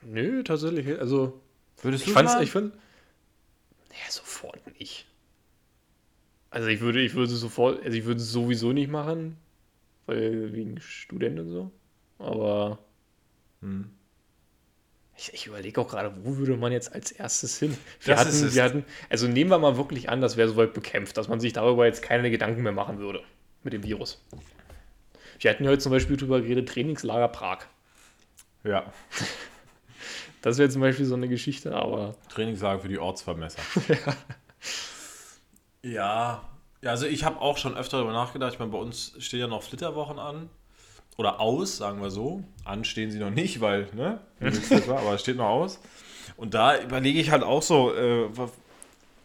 [0.02, 1.40] nö, tatsächlich, also
[1.82, 2.74] Würdest ich fand's, ich fand,
[3.90, 5.06] ja, sofort nicht.
[6.54, 9.36] Also ich würde, ich würde sofort, also ich würde es sowieso nicht machen,
[10.06, 11.72] weil wegen Student und so,
[12.20, 12.78] aber
[13.60, 13.90] Hm.
[15.16, 17.76] ich, ich überlege auch gerade, wo würde man jetzt als erstes hin?
[18.02, 21.16] Wir Das hatten, wir hatten, also nehmen wir mal wirklich an, das wäre soweit bekämpft,
[21.16, 23.24] dass man sich darüber jetzt keine Gedanken mehr machen würde
[23.64, 24.22] mit dem Virus.
[25.40, 27.64] Wir hatten ja heute zum Beispiel drüber geredet, Trainingslager Prag.
[28.62, 28.92] Ja,
[30.40, 33.60] Das wäre zum Beispiel so eine Geschichte, aber Trainingslager für die Ortsvermesser.
[33.88, 34.16] ja.
[35.84, 36.42] ja,
[36.84, 38.54] also ich habe auch schon öfter darüber nachgedacht.
[38.54, 40.48] Ich meine, bei uns stehen ja noch Flitterwochen an.
[41.16, 42.42] Oder aus, sagen wir so.
[42.64, 44.18] An stehen sie noch nicht, weil, ne?
[44.88, 45.78] Aber es steht noch aus.
[46.36, 48.28] Und da überlege ich halt auch so, äh,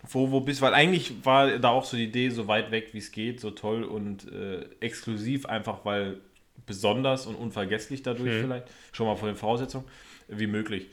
[0.03, 2.99] wo, wo bist Weil eigentlich war da auch so die Idee, so weit weg wie
[2.99, 6.17] es geht, so toll und äh, exklusiv, einfach weil
[6.65, 8.41] besonders und unvergesslich dadurch Mhm.
[8.41, 9.85] vielleicht, schon mal von den Voraussetzungen,
[10.27, 10.87] wie möglich.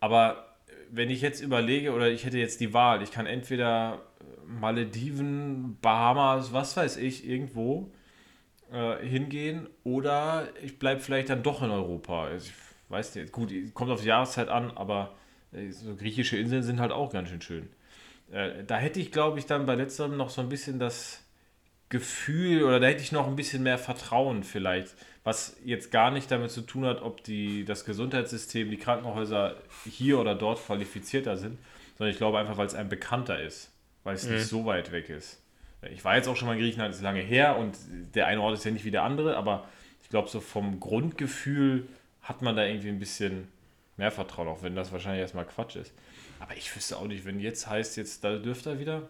[0.00, 0.48] Aber
[0.90, 4.00] wenn ich jetzt überlege, oder ich hätte jetzt die Wahl, ich kann entweder
[4.60, 7.90] Malediven, Bahamas, was weiß ich, irgendwo
[8.72, 12.24] äh, hingehen oder ich bleibe vielleicht dann doch in Europa.
[12.24, 12.54] Also ich
[12.90, 15.14] weiß nicht, gut, kommt auf die Jahreszeit an, aber
[15.52, 17.68] äh, so griechische Inseln sind halt auch ganz schön schön.
[18.30, 21.22] Äh, da hätte ich, glaube ich, dann bei letzterem noch so ein bisschen das
[21.90, 24.94] Gefühl oder da hätte ich noch ein bisschen mehr Vertrauen vielleicht,
[25.24, 30.18] was jetzt gar nicht damit zu tun hat, ob die, das Gesundheitssystem, die Krankenhäuser hier
[30.18, 31.58] oder dort qualifizierter sind,
[31.98, 33.71] sondern ich glaube einfach, weil es einem bekannter ist,
[34.04, 34.34] weil es Mhm.
[34.34, 35.40] nicht so weit weg ist.
[35.90, 37.76] Ich war jetzt auch schon mal in Griechenland, ist lange her und
[38.14, 39.68] der eine Ort ist ja nicht wie der andere, aber
[40.02, 41.88] ich glaube, so vom Grundgefühl
[42.22, 43.48] hat man da irgendwie ein bisschen
[43.96, 45.92] mehr Vertrauen, auch wenn das wahrscheinlich erstmal Quatsch ist.
[46.38, 49.08] Aber ich wüsste auch nicht, wenn jetzt heißt, jetzt da dürft ihr wieder.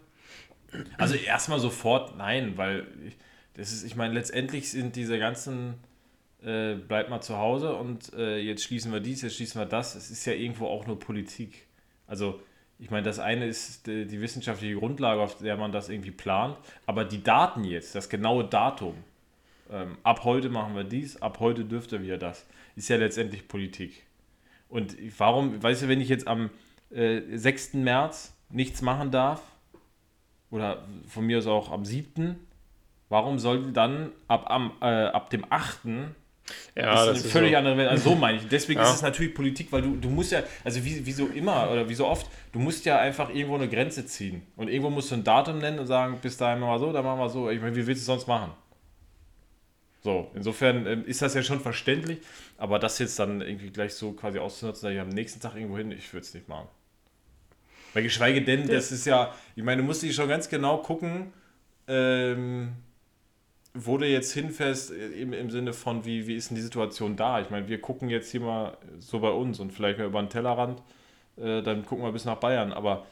[0.96, 3.16] Also erstmal sofort nein, weil ich,
[3.54, 5.74] das ist, ich meine, letztendlich sind diese ganzen
[6.42, 9.94] äh, bleibt mal zu Hause und äh, jetzt schließen wir dies, jetzt schließen wir das.
[9.94, 11.66] Es ist ja irgendwo auch nur Politik.
[12.06, 12.40] Also
[12.82, 17.04] ich meine, das eine ist die, wissenschaftliche Grundlage, auf der man das irgendwie plant, aber
[17.04, 18.94] die Daten jetzt, das genaue Datum,
[19.70, 24.02] ähm, ab heute machen wir dies, ab heute dürfte wieder das, ist ja letztendlich Politik.
[24.68, 26.50] Und warum, weißt du, wenn ich jetzt am
[26.90, 27.74] äh, 6.
[27.74, 29.42] März nichts machen darf,
[30.50, 32.34] oder von mir aus auch am 7.,
[33.08, 35.82] warum sollte dann ab, am, äh, ab dem 8.
[36.74, 37.56] ja, das ist eine völlig so.
[37.58, 37.88] andere Welt.
[37.88, 38.48] Also so meine ich.
[38.48, 38.88] Deswegen Ja.
[38.88, 41.88] ist es natürlich Politik, weil du, du musst ja, also wie, wie so immer oder
[41.88, 44.42] wie so oft, du musst ja einfach irgendwo eine Grenze ziehen.
[44.56, 47.04] Und irgendwo musst du ein Datum nennen und sagen, bis dahin machen wir so, dann
[47.04, 47.50] machen wir so.
[47.50, 48.52] Ich meine, wie willst du es sonst machen?
[50.02, 52.18] So, insofern ähm, ist das ja schon verständlich,
[52.58, 55.78] aber das jetzt dann irgendwie gleich so quasi auszunutzen, dass ich am nächsten Tag irgendwo
[55.78, 56.66] hin, ich würde es nicht machen.
[57.94, 61.32] Weil geschweige denn, das ist ja, ich meine, du musst dich schon ganz genau gucken,
[61.86, 62.72] ähm,
[63.74, 67.40] du jetzt hinfährst, äh, im, im Sinne von, wie, wie ist denn die Situation da?
[67.40, 70.28] Ich meine, wir gucken jetzt hier mal so bei uns und vielleicht mal über den
[70.28, 70.82] Tellerrand,
[71.36, 73.06] äh, dann gucken wir bis nach Bayern, aber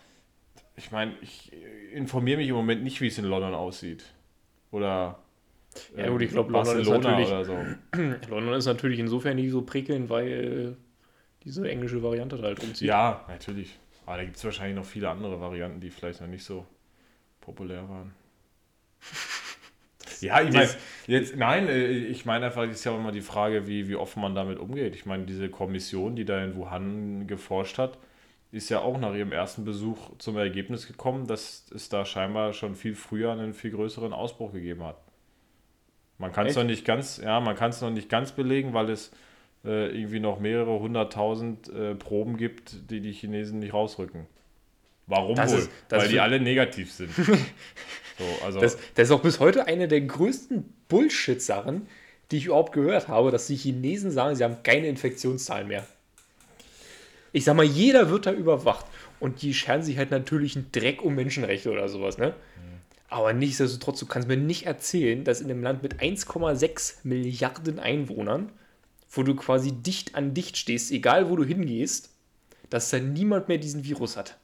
[0.77, 4.05] ich meine, ich äh, informiere mich im Moment nicht, wie es in London aussieht.
[4.71, 5.19] Oder
[5.97, 7.57] Ja, gut, ich glaube, London ist natürlich- so.
[8.31, 10.77] London ist natürlich insofern nicht so prickelnd, weil
[11.45, 12.87] diese englische Variante da halt rumzieht.
[12.87, 13.79] Ja, natürlich.
[14.05, 16.67] Aber da gibt es wahrscheinlich noch viele andere Varianten, die vielleicht noch nicht so
[17.41, 18.13] populär waren.
[20.23, 20.69] Ja, ich meine,
[21.07, 24.21] jetzt, nein, äh, ich meine einfach, es ist ja immer die Frage, wie, wie offen
[24.23, 24.95] man damit umgeht.
[24.95, 27.99] Ich meine, diese Kommission, die da in Wuhan geforscht hat,
[28.53, 32.75] ist ja auch nach ihrem ersten Besuch zum Ergebnis gekommen, dass es da scheinbar schon
[32.75, 34.97] viel früher einen viel größeren Ausbruch gegeben hat.
[36.19, 38.91] Man kann es noch nicht ganz, ja, man kann es noch nicht ganz belegen, weil
[38.91, 39.11] es
[39.65, 44.27] äh, irgendwie noch mehrere hunderttausend äh, Proben gibt, die die Chinesen nicht rausrücken.
[45.07, 45.59] Warum Das wohl?
[45.61, 47.11] ist- Weil die alle negativ sind.
[48.21, 51.87] so, also, Das, das ist auch bis heute eine der größten Bullshit-Sachen,
[52.31, 55.87] die ich überhaupt gehört habe, dass die Chinesen sagen, sie haben keine Infektionszahlen mehr.
[57.33, 58.87] Ich sag mal, jeder wird da überwacht.
[59.19, 62.35] Und die scheren sich halt natürlich einen Dreck um Menschenrechte oder sowas, ne?
[63.11, 68.53] Aber nichtsdestotrotz, du kannst mir nicht erzählen, dass in einem Land mit 1,6 Milliarden Einwohnern,
[69.11, 72.11] wo du quasi dicht an dicht stehst, egal wo du hingehst,
[72.71, 74.39] dass da niemand mehr diesen Virus hat.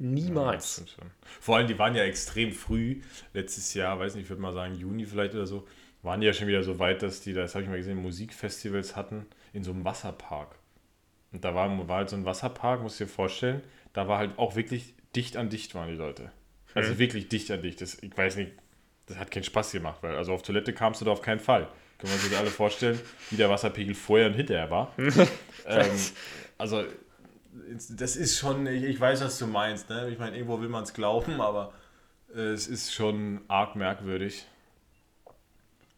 [0.00, 0.76] Das Niemals.
[0.76, 1.10] schon.
[1.40, 3.02] Vor allem, die waren ja extrem früh,
[3.34, 5.66] letztes Jahr, weiß nicht, ich würde mal sagen Juni vielleicht oder so,
[6.02, 8.96] waren die ja schon wieder so weit, dass die, das habe ich mal gesehen, Musikfestivals
[8.96, 10.56] hatten in so einem Wasserpark.
[11.32, 14.38] Und da war, war halt so ein Wasserpark, musst du dir vorstellen, da war halt
[14.38, 16.32] auch wirklich dicht an dicht waren die Leute.
[16.74, 17.80] Also wirklich dicht an dicht.
[17.80, 18.52] Das, ich weiß nicht,
[19.06, 21.68] das hat keinen Spaß gemacht, weil also auf Toilette kamst du da auf keinen Fall.
[21.98, 22.98] Können wir uns jetzt alle vorstellen,
[23.30, 24.94] wie der Wasserpegel vorher und hinterher war.
[25.66, 25.90] ähm,
[26.56, 26.84] also
[27.90, 29.88] das ist schon, ich, weiß, was du meinst.
[29.90, 30.08] Ne?
[30.10, 31.72] Ich meine, irgendwo will man es glauben, aber
[32.34, 34.46] äh, es ist schon arg merkwürdig,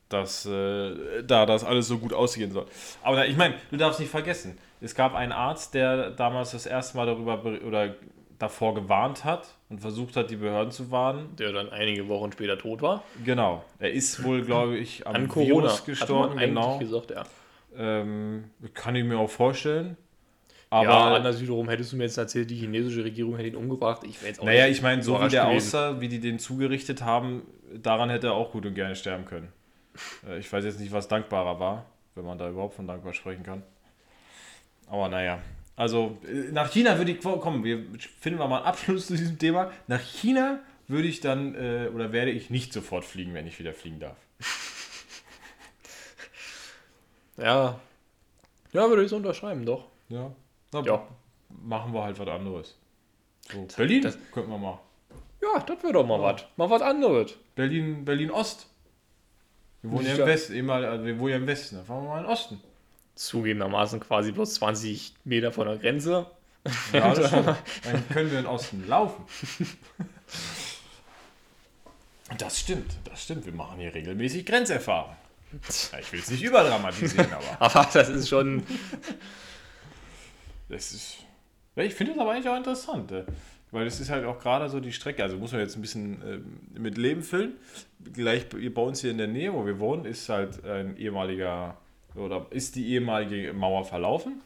[0.09, 2.67] dass äh, da das alles so gut ausgehen soll.
[3.03, 6.97] Aber ich meine, du darfst nicht vergessen, es gab einen Arzt, der damals das erste
[6.97, 7.95] Mal darüber ber- oder
[8.39, 11.37] davor gewarnt hat und versucht hat, die Behörden zu warnen.
[11.37, 13.05] Der dann einige Wochen später tot war.
[13.25, 13.65] Genau.
[13.79, 15.49] Er ist wohl, glaube ich, am An Corona.
[15.49, 16.35] Virus gestorben.
[16.35, 16.79] man eigentlich Genau.
[16.79, 17.23] gesagt, ja.
[17.77, 19.97] Ähm, kann ich mir auch vorstellen.
[20.73, 24.05] Aber ja, anders wiederum hättest du mir jetzt erzählt, die chinesische Regierung hätte ihn umgebracht.
[24.05, 25.67] Ich wäre jetzt auch Naja, ich meine, so wie der gewesen.
[25.69, 27.43] aussah, wie die den zugerichtet haben,
[27.75, 29.53] daran hätte er auch gut und gerne sterben können.
[30.27, 33.43] Äh, Ich weiß jetzt nicht, was dankbarer war, wenn man da überhaupt von dankbar sprechen
[33.43, 33.63] kann.
[34.87, 35.41] Aber naja.
[35.77, 37.85] Also, äh, nach China würde ich, komm, wir
[38.21, 39.71] finden wir mal einen Abschluss zu diesem Thema.
[39.89, 43.75] Nach China würde ich dann, äh, oder werde ich nicht sofort fliegen, wenn ich wieder
[43.75, 44.17] fliegen darf.
[47.37, 47.81] Ja.
[48.73, 49.87] Ja, würde ich so unterschreiben, doch.
[50.09, 50.33] Ja.
[50.73, 51.07] Na, Ja.
[51.65, 52.77] Machen wir halt was anderes.
[53.51, 54.79] So, Berlin das- könnten wir mal.
[55.43, 56.45] Ja, das wäre doch mal was.
[56.57, 57.35] Mal was anderes.
[57.55, 58.67] Berlin, Berlin Ost.
[59.83, 60.27] Wir wohnen ja im Ja.
[60.27, 62.61] Westen, also wir wohnen ja im Westen, da fahren wir mal in den Osten.
[63.17, 66.27] Zugegebenermaßen quasi bloß 20 Meter von der Grenze.
[66.93, 67.31] Ja, das.
[67.85, 69.25] Dann können wir in den Osten laufen.
[72.39, 73.45] Das stimmt, das stimmt.
[73.45, 75.15] Wir machen hier regelmäßig Grenzerfahrung.
[75.93, 78.63] Ja, ich will es nicht überdramatisieren, aber Aber das ist schon.
[80.73, 81.19] Das ist.
[81.77, 83.13] Ja, ich finde es aber eigentlich auch interessant.
[83.13, 83.25] äh,
[83.71, 86.23] Weil es ist halt auch gerade so die Strecke, also muss man jetzt ein bisschen
[86.27, 87.55] ähm, mit Leben füllen.
[88.13, 91.79] Gleich bei bei uns hier in der Nähe, wo wir wohnen, ist halt ein ehemaliger,
[92.15, 94.43] oder ist die ehemalige Mauer verlaufen.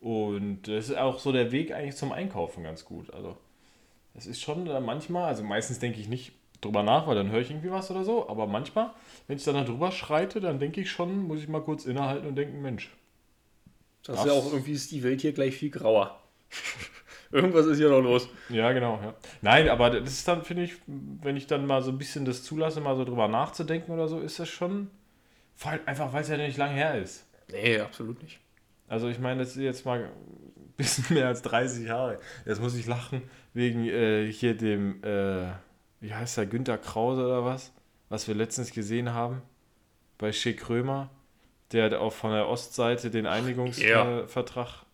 [0.00, 3.12] Und das ist auch so der Weg eigentlich zum Einkaufen ganz gut.
[3.12, 3.36] Also,
[4.14, 7.40] es ist schon äh, manchmal, also meistens denke ich nicht drüber nach, weil dann höre
[7.40, 8.90] ich irgendwie was oder so, aber manchmal,
[9.26, 12.26] wenn ich dann da drüber schreite, dann denke ich schon, muss ich mal kurz innehalten
[12.26, 12.90] und denken, Mensch,
[14.06, 16.22] Das ist ja auch irgendwie ist die Welt hier gleich viel grauer.
[17.32, 18.28] Irgendwas ist hier noch los.
[18.48, 19.14] Ja, genau, ja.
[19.42, 22.44] Nein, aber das ist dann, finde ich, wenn ich dann mal so ein bisschen das
[22.44, 24.90] zulasse, mal so drüber nachzudenken oder so, ist das schon,
[25.56, 27.26] vor allem einfach weil es ja nicht lang her ist.
[27.50, 28.38] Nee, absolut nicht.
[28.88, 32.18] Also ich meine, das ist jetzt mal ein bisschen mehr als 30 Jahre.
[32.44, 33.22] Jetzt muss ich lachen
[33.54, 35.48] wegen äh, hier dem, äh,
[36.00, 37.72] wie heißt der, Günter Krause oder was?
[38.08, 39.42] Was wir letztens gesehen haben
[40.18, 41.10] bei Schick Krömer,
[41.72, 43.32] der hat auch von der Ostseite den Ja.
[43.32, 44.84] Einigungsvertrag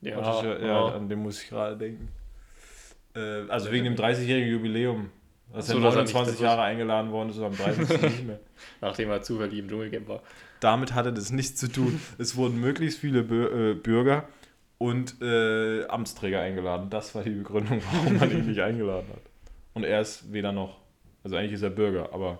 [0.00, 0.84] Ja, ich, ja, ja.
[0.94, 2.08] an den muss ich gerade denken.
[3.16, 5.10] Äh, also wegen dem 30-jährigen Jubiläum.
[5.52, 7.88] Dass so, er dass er nicht- 29 das Jahre eingeladen worden ist und am 30.
[8.02, 8.40] nicht mehr.
[8.80, 10.22] Nachdem er zufällig im Dschungelcamp war.
[10.60, 12.00] Damit hatte das nichts zu tun.
[12.18, 14.28] Es wurden möglichst viele Bür äh, Bürger
[14.78, 16.90] und äh, Amtsträger eingeladen.
[16.90, 19.22] Das war die Begründung, warum man ihn nicht eingeladen hat.
[19.74, 20.78] Und er ist weder noch.
[21.22, 22.38] Also eigentlich ist er Bürger, aber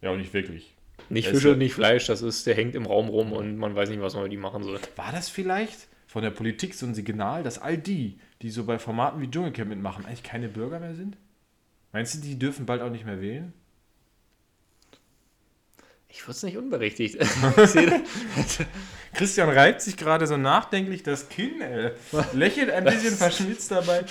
[0.00, 0.74] ja auch nicht wirklich.
[1.08, 3.88] Nicht Fische, ja- nicht Fleisch, das ist, der hängt im Raum rum und man weiß
[3.90, 4.78] nicht, was man mit ihm machen soll.
[4.96, 8.78] War das vielleicht von der Politik so ein Signal, dass all die, die so bei
[8.78, 11.16] Formaten wie Dschungelcamp mitmachen, eigentlich keine Bürger mehr sind?
[11.92, 13.52] Meinst du, die dürfen bald auch nicht mehr wählen?
[16.08, 17.18] Ich würde es nicht unberechtigt.
[19.14, 21.92] Christian reibt sich gerade so nachdenklich das Kinn, ey.
[22.32, 24.04] lächelt ein bisschen verschmitzt dabei.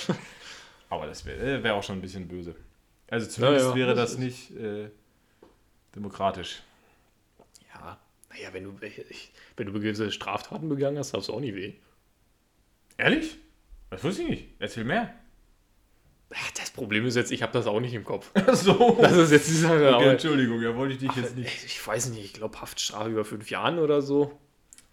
[0.88, 2.54] Aber das wäre wär auch schon ein bisschen böse.
[3.08, 4.90] Also zumindest Ja, ja, wäre das das nicht äh,
[5.94, 6.62] demokratisch.
[8.30, 8.76] Ja, naja, wenn du,
[9.10, 11.74] ich, wenn du gewisse Straftaten begangen hast, darfst du auch nicht wählen.
[12.96, 13.38] Ehrlich?
[13.90, 14.48] Das wusste ich nicht.
[14.58, 15.14] Erzähl mehr.
[16.56, 18.30] Das Problem ist jetzt, ich habe das auch nicht im Kopf.
[18.34, 18.98] Ach so.
[19.00, 19.74] Das ist jetzt die Sache.
[19.74, 21.64] Okay, aber Entschuldigung, ja wollte ich dich jetzt nicht.
[21.64, 24.38] ich, weiß nicht, ich glaube Haftstrafe über fünf Jahren oder so.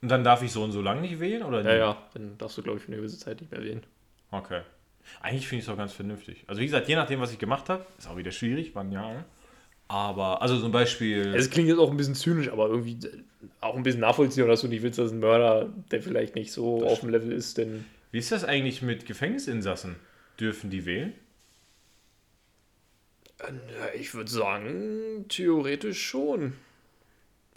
[0.01, 1.79] Und dann darf ich so und so lang nicht wählen, oder Ja, nicht?
[1.79, 3.85] ja, dann darfst du, glaube ich, für eine gewisse Zeit nicht mehr wählen.
[4.31, 4.61] Okay.
[5.21, 6.43] Eigentlich finde ich es auch ganz vernünftig.
[6.47, 9.23] Also wie gesagt, je nachdem, was ich gemacht habe, ist auch wieder schwierig, wann ja.
[9.89, 11.33] Aber, also zum Beispiel.
[11.35, 12.97] Es klingt jetzt auch ein bisschen zynisch, aber irgendwie
[13.61, 16.85] auch ein bisschen nachvollziehbar, dass du nicht willst, dass ein Mörder, der vielleicht nicht so
[16.85, 17.85] auf dem Level ist, denn.
[18.11, 19.95] Wie ist das eigentlich mit Gefängnisinsassen?
[20.39, 21.13] Dürfen die wählen?
[23.39, 26.53] Äh, Ich würde sagen, theoretisch schon.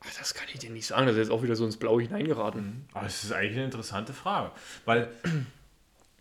[0.03, 2.01] Ach, das kann ich dir nicht sagen, das ist jetzt auch wieder so ins Blaue
[2.03, 2.87] hineingeraten.
[2.95, 4.51] Aber es ist eigentlich eine interessante Frage.
[4.87, 5.09] Weil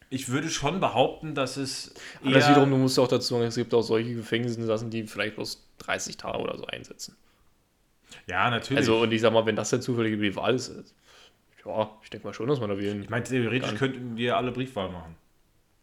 [0.10, 1.94] ich würde schon behaupten, dass es.
[2.22, 5.36] Aber das wiederum, du musst auch dazu sagen, es gibt auch solche Gefängnisinsassen, die vielleicht
[5.36, 7.16] bloß 30 Tage oder so einsetzen.
[8.28, 8.80] ja, natürlich.
[8.80, 10.94] Also, und ich sag mal, wenn das der zufällige Wahl ist,
[11.66, 13.04] ja, ich denke mal schon, dass man da wählen.
[13.04, 15.16] ich meine, theoretisch könnten wir alle Briefwahl machen.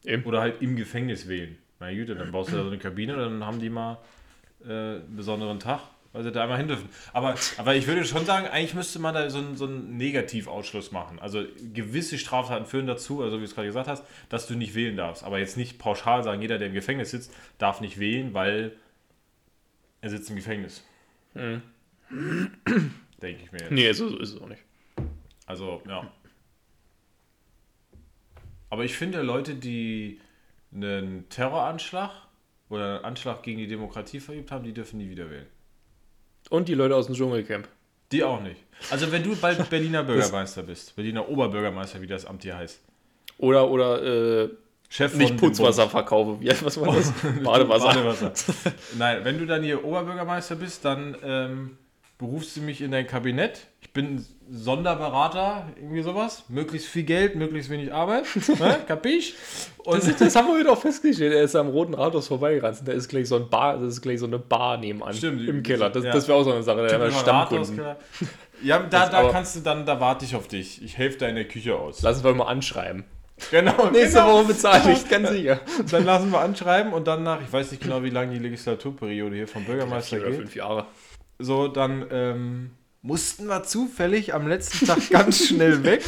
[0.05, 0.25] Eben.
[0.25, 1.59] Oder halt im Gefängnis wählen.
[1.79, 3.99] Na Güte, dann baust du da so eine Kabine, dann haben die mal
[4.65, 5.81] äh, einen besonderen Tag,
[6.17, 6.89] weil sie da einmal hin dürfen.
[7.13, 10.91] Aber, aber ich würde schon sagen, eigentlich müsste man da so einen, so einen Negativausschluss
[10.91, 11.19] machen.
[11.19, 11.45] Also
[11.75, 14.97] gewisse Straftaten führen dazu, also wie du es gerade gesagt hast, dass du nicht wählen
[14.97, 15.25] darfst.
[15.25, 18.73] Aber jetzt nicht pauschal sagen, jeder, der im Gefängnis sitzt, darf nicht wählen, weil
[20.01, 20.85] er sitzt im Gefängnis.
[21.35, 21.61] Mhm.
[23.21, 23.71] Denke ich mir jetzt.
[23.71, 24.63] Nee, so ist es auch nicht.
[25.45, 26.11] Also, ja.
[28.71, 30.19] Aber ich finde, Leute, die
[30.73, 32.11] einen Terroranschlag
[32.71, 35.47] oder einen Anschlag gegen die Demokratie verübt haben, die dürfen nie wieder wählen.
[36.51, 37.69] Und die Leute aus dem Dschungelcamp.
[38.13, 38.61] Die auch nicht.
[38.91, 42.81] Also, wenn du bald Berliner Bürgermeister bist, Berliner Oberbürgermeister, wie das Amt hier heißt,
[43.39, 44.03] Oder, oder
[44.45, 44.49] äh,
[44.89, 46.41] Chef von nicht Putzwasser verkaufe.
[46.41, 47.13] Wie, was war das?
[47.43, 47.87] Badewasser.
[47.87, 48.33] Badewasser.
[48.99, 51.79] Nein, wenn du dann hier Oberbürgermeister bist, dann ähm,
[52.19, 53.67] berufst du mich in dein Kabinett.
[53.81, 56.45] Ich bin Sonderberater, irgendwie sowas.
[56.49, 58.25] Möglichst viel Geld, möglichst wenig Arbeit.
[58.59, 58.79] ne?
[58.87, 59.35] Kapisch?
[59.79, 61.33] Und Das, ist, das haben wir heute auch festgestellt.
[61.35, 62.83] Er ist am Roten Rathaus vorbeigerannt.
[62.85, 65.15] Da ist gleich so ein Bar, das ist gleich so eine Bar nebenan.
[65.15, 65.91] Stimmt, Im Keller.
[65.91, 66.13] Das, ja.
[66.13, 66.87] das wäre auch so eine Sache.
[66.87, 67.81] Typischer Stammkunden.
[68.63, 70.83] Ja, da, Das da kannst du dann, da warte ich auf dich.
[70.83, 72.03] Ich helfe da in der Küche aus.
[72.03, 73.05] Lassen wir mal anschreiben.
[73.51, 74.33] Genau, Nächste genau.
[74.39, 75.61] Woche bezahle ich, ganz sicher.
[75.91, 79.37] Dann lassen wir anschreiben und dann nach, ich weiß nicht genau, wie lange die Legislaturperiode
[79.37, 80.37] hier vom Bürgermeister geht.
[80.37, 80.87] fünf Jahre.
[81.39, 82.71] So, dann ähm,
[83.03, 86.03] mussten wir zufällig am letzten Tag ganz schnell weg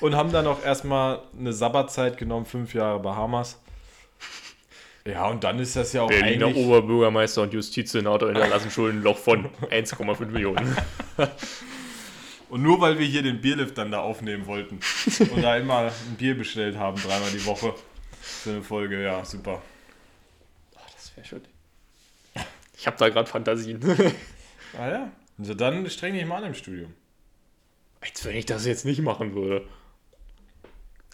[0.00, 3.60] und haben dann auch erstmal eine Sabbatzeit genommen, fünf Jahre Bahamas.
[5.06, 6.66] Ja, und dann ist das ja auch Berliner eigentlich...
[6.66, 10.76] Oberbürgermeister und Justizsenator hinterlassen Schuldenloch von 1,5 Millionen.
[12.50, 14.80] Und nur weil wir hier den Bierlift dann da aufnehmen wollten
[15.32, 17.72] und da immer ein Bier bestellt haben, dreimal die Woche
[18.20, 19.62] für eine Folge, ja, super.
[20.72, 21.42] Das wäre schön.
[22.76, 23.80] Ich habe da gerade Fantasien.
[24.78, 26.94] Ah ja, also dann streng dich mal an im Studium.
[28.00, 29.66] Als wenn ich das jetzt nicht machen würde.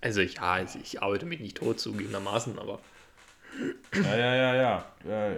[0.03, 2.81] Also ja, ich arbeite mich nicht tot zugegebenermaßen, aber
[3.95, 4.85] Ja, ja, ja, ja.
[5.09, 5.31] ja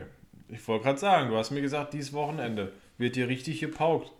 [0.48, 4.12] ich wollte gerade sagen, du hast mir gesagt, dieses Wochenende wird dir richtig gepaukt.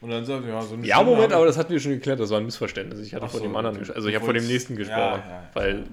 [0.00, 2.20] Und dann sagt ja, so eine ja, Stunde Moment, aber das hatten wir schon geklärt,
[2.20, 3.00] das war ein Missverständnis.
[3.00, 4.78] Ich hatte von so, dem anderen, du- ges- also ich habe von dem nächsten Ja,
[4.78, 5.84] gesprochen, ja, weil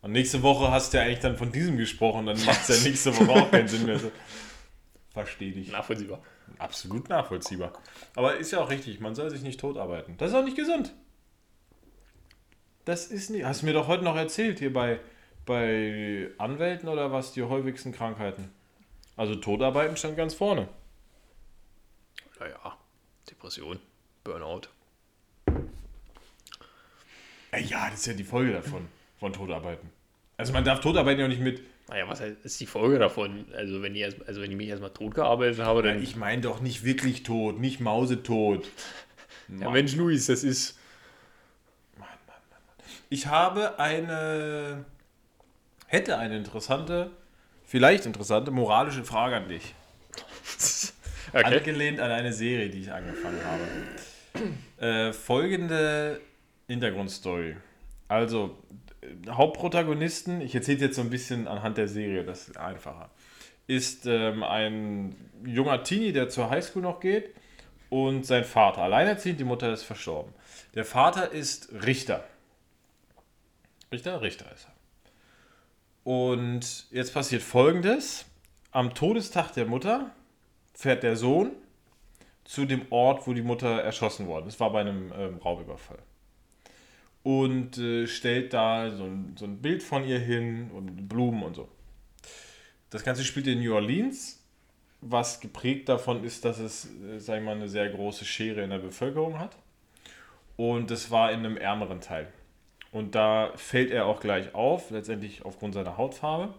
[0.00, 2.82] Und nächste Woche hast du ja eigentlich dann von diesem gesprochen, dann macht es ja
[2.88, 4.00] nächste Woche auch keinen Sinn mehr.
[5.12, 5.70] Verstehe dich.
[5.70, 6.22] nachvollziehbar.
[6.60, 7.72] Absolut nachvollziehbar.
[8.14, 10.16] Aber ist ja auch richtig, man soll sich nicht tot arbeiten.
[10.18, 10.92] Das ist auch nicht gesund.
[12.84, 13.46] Das ist nicht.
[13.46, 15.00] Hast du mir doch heute noch erzählt, hier bei,
[15.46, 18.52] bei Anwälten oder was, die häufigsten Krankheiten.
[19.16, 20.68] Also Totarbeiten stand ganz vorne.
[22.38, 22.76] Naja,
[23.30, 23.80] Depression,
[24.22, 24.68] Burnout.
[27.52, 28.86] Ja, ja, das ist ja die Folge davon,
[29.18, 29.90] von Totarbeiten.
[30.36, 31.62] Also man darf Totarbeiten ja auch nicht mit.
[31.90, 33.46] Naja, was ist die Folge davon?
[33.52, 36.02] Also wenn ich, erst, also wenn ich mich erstmal tot gearbeitet habe, Ja, dann...
[36.02, 38.68] ich meine doch nicht wirklich tot, nicht mausetot.
[39.60, 40.78] ja, Mensch, Luis, das ist...
[43.08, 44.84] Ich habe eine,
[45.88, 47.10] hätte eine interessante,
[47.64, 49.74] vielleicht interessante moralische Frage an dich.
[51.32, 51.58] Okay.
[51.58, 54.84] Angelehnt an eine Serie, die ich angefangen habe.
[54.84, 56.20] Äh, folgende
[56.66, 57.56] Hintergrundstory.
[58.08, 58.58] Also,
[59.28, 63.10] Hauptprotagonisten, ich erzähle jetzt so ein bisschen anhand der Serie, das ist einfacher,
[63.66, 67.34] ist ähm, ein junger Teenie, der zur Highschool noch geht
[67.88, 68.82] und sein Vater.
[68.82, 70.32] Alleinerziehend, die Mutter ist verstorben.
[70.74, 72.24] Der Vater ist Richter.
[73.92, 74.20] Richter?
[74.20, 74.74] Richter ist er.
[76.04, 78.26] Und jetzt passiert folgendes.
[78.70, 80.10] Am Todestag der Mutter
[80.74, 81.52] fährt der Sohn
[82.44, 84.60] zu dem Ort, wo die Mutter erschossen worden ist.
[84.60, 85.98] war bei einem ähm, Raubüberfall.
[87.22, 91.54] Und äh, stellt da so ein, so ein Bild von ihr hin und Blumen und
[91.54, 91.68] so.
[92.88, 94.42] Das Ganze spielt in New Orleans,
[95.00, 98.70] was geprägt davon ist, dass es, äh, sag ich mal, eine sehr große Schere in
[98.70, 99.56] der Bevölkerung hat.
[100.56, 102.26] Und es war in einem ärmeren Teil.
[102.92, 106.52] Und da fällt er auch gleich auf, letztendlich aufgrund seiner Hautfarbe.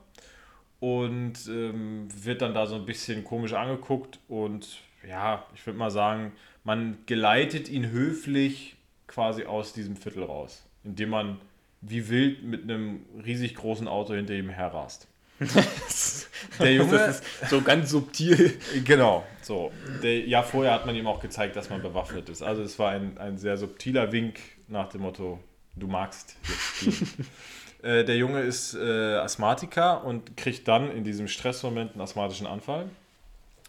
[0.80, 4.20] Und ähm, wird dann da so ein bisschen komisch angeguckt.
[4.28, 6.32] Und ja, ich würde mal sagen,
[6.64, 8.78] man geleitet ihn höflich
[9.12, 10.64] quasi aus diesem Viertel raus.
[10.84, 11.42] Indem man
[11.82, 15.08] wie wild mit einem riesig großen Auto hinter ihm herrast.
[16.60, 18.60] Der Junge, Das ist so ganz subtil.
[18.86, 19.72] Genau, so.
[20.04, 22.44] Der, ja, vorher hat man ihm auch gezeigt, dass man bewaffnet ist.
[22.44, 25.40] Also es war ein, ein sehr subtiler Wink nach dem Motto,
[25.76, 26.36] du magst
[26.82, 27.16] jetzt
[27.84, 32.90] äh, der Junge ist äh, Asthmatiker und kriegt dann in diesem Stressmoment einen asthmatischen Anfall.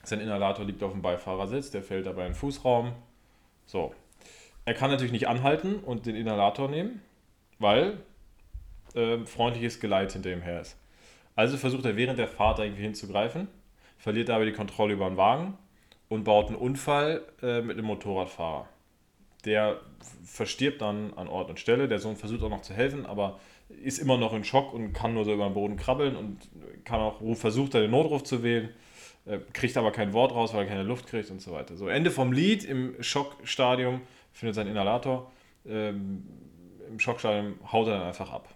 [0.04, 2.92] Sein Inhalator liegt auf dem Beifahrersitz, der fällt dabei in den Fußraum.
[3.66, 3.94] So.
[4.64, 7.02] Er kann natürlich nicht anhalten und den Inhalator nehmen,
[7.58, 7.98] weil
[8.94, 10.76] ähm, freundliches Geleit hinter ihm her ist.
[11.34, 13.48] Also versucht er während der Fahrt irgendwie hinzugreifen,
[13.96, 15.56] verliert aber die Kontrolle über den Wagen
[16.08, 18.68] und baut einen Unfall äh, mit einem Motorradfahrer.
[19.44, 19.80] Der
[20.24, 21.88] verstirbt dann an Ort und Stelle.
[21.88, 25.14] Der Sohn versucht auch noch zu helfen, aber ist immer noch in Schock und kann
[25.14, 26.48] nur so über den Boden krabbeln und
[26.84, 28.70] kann auch versucht, den Notruf zu wählen,
[29.24, 31.76] äh, kriegt aber kein Wort raus, weil er keine Luft kriegt und so weiter.
[31.76, 34.02] So, Ende vom Lied im Schockstadium
[34.32, 35.30] findet sein Inhalator.
[35.66, 36.26] Ähm,
[36.88, 38.48] Im Schockstadium haut er dann einfach ab.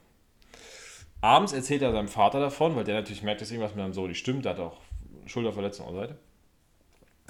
[1.20, 4.08] Abends erzählt er seinem Vater davon, weil der natürlich merkt, dass irgendwas mit seinem Sohn
[4.08, 4.44] nicht stimmt.
[4.44, 4.80] Der hat auch
[5.26, 6.18] Schulterverletzung an der Seite.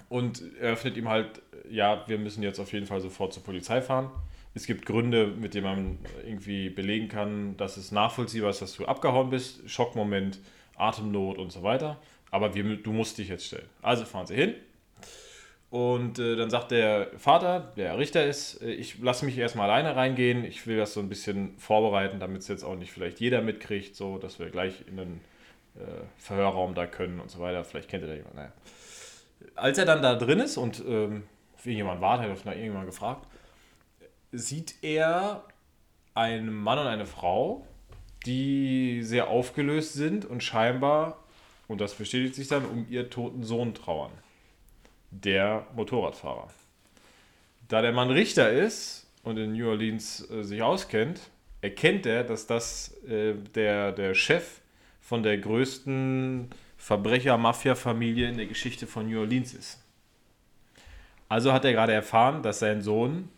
[0.09, 4.11] Und eröffnet ihm halt, ja, wir müssen jetzt auf jeden Fall sofort zur Polizei fahren.
[4.55, 8.87] Es gibt Gründe, mit denen man irgendwie belegen kann, dass es nachvollziehbar ist, dass du
[8.87, 9.69] abgehauen bist.
[9.69, 10.39] Schockmoment,
[10.77, 11.99] Atemnot und so weiter.
[12.31, 13.69] Aber wir, du musst dich jetzt stellen.
[13.83, 14.55] Also fahren sie hin.
[15.71, 19.97] Und äh, dann sagt der Vater, der Richter ist, äh, ich lasse mich erstmal alleine
[19.97, 20.45] reingehen.
[20.45, 23.97] Ich will das so ein bisschen vorbereiten, damit es jetzt auch nicht vielleicht jeder mitkriegt,
[23.97, 25.21] so dass wir gleich in den
[25.75, 27.65] äh, Verhörraum da können und so weiter.
[27.65, 28.37] Vielleicht kennt ihr da jemanden.
[28.37, 28.53] Naja.
[29.57, 31.25] Als er dann da drin ist und ähm,
[31.57, 33.27] auf irgendjemand wartet, hat nach irgendjemand gefragt,
[34.31, 35.43] sieht er
[36.15, 37.67] einen Mann und eine Frau,
[38.25, 41.23] die sehr aufgelöst sind und scheinbar,
[41.69, 44.13] und das bestätigt sich dann, um ihr toten Sohn trauern
[45.25, 46.49] der Motorradfahrer.
[47.69, 51.21] Da der Mann Richter ist und in New Orleans äh, sich auskennt,
[51.61, 54.61] erkennt er, dass das äh, der, der Chef
[55.01, 59.83] von der größten Verbrecher-Mafia-Familie in der Geschichte von New Orleans ist.
[61.29, 63.29] Also hat er gerade erfahren, dass sein Sohn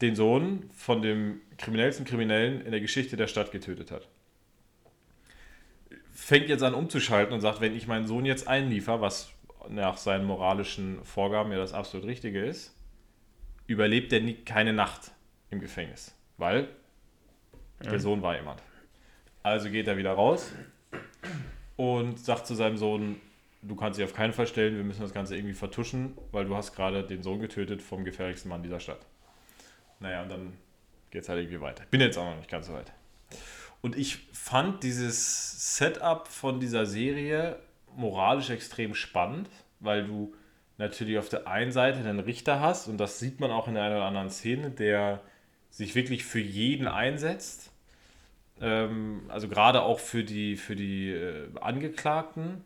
[0.00, 4.06] den Sohn von dem kriminellsten Kriminellen in der Geschichte der Stadt getötet hat.
[6.12, 9.33] Fängt jetzt an umzuschalten und sagt, wenn ich meinen Sohn jetzt einliefer, was
[9.68, 12.74] nach seinen moralischen Vorgaben ja das absolut Richtige ist,
[13.66, 15.12] überlebt er nie, keine Nacht
[15.50, 16.68] im Gefängnis, weil
[17.82, 17.90] ja.
[17.90, 18.62] der Sohn war jemand.
[19.42, 20.52] Also geht er wieder raus
[21.76, 23.20] und sagt zu seinem Sohn,
[23.62, 26.56] du kannst dich auf keinen Fall stellen, wir müssen das Ganze irgendwie vertuschen, weil du
[26.56, 29.00] hast gerade den Sohn getötet vom gefährlichsten Mann dieser Stadt.
[30.00, 30.52] Naja, und dann
[31.10, 31.84] geht es halt irgendwie weiter.
[31.90, 32.92] Bin jetzt auch noch nicht ganz so weit.
[33.80, 37.58] Und ich fand dieses Setup von dieser Serie
[37.96, 39.48] moralisch extrem spannend,
[39.80, 40.34] weil du
[40.78, 43.84] natürlich auf der einen Seite einen Richter hast, und das sieht man auch in der
[43.84, 45.20] einen oder anderen Szene, der
[45.70, 47.70] sich wirklich für jeden einsetzt.
[48.60, 52.64] Ähm, also gerade auch für die, für die äh, Angeklagten,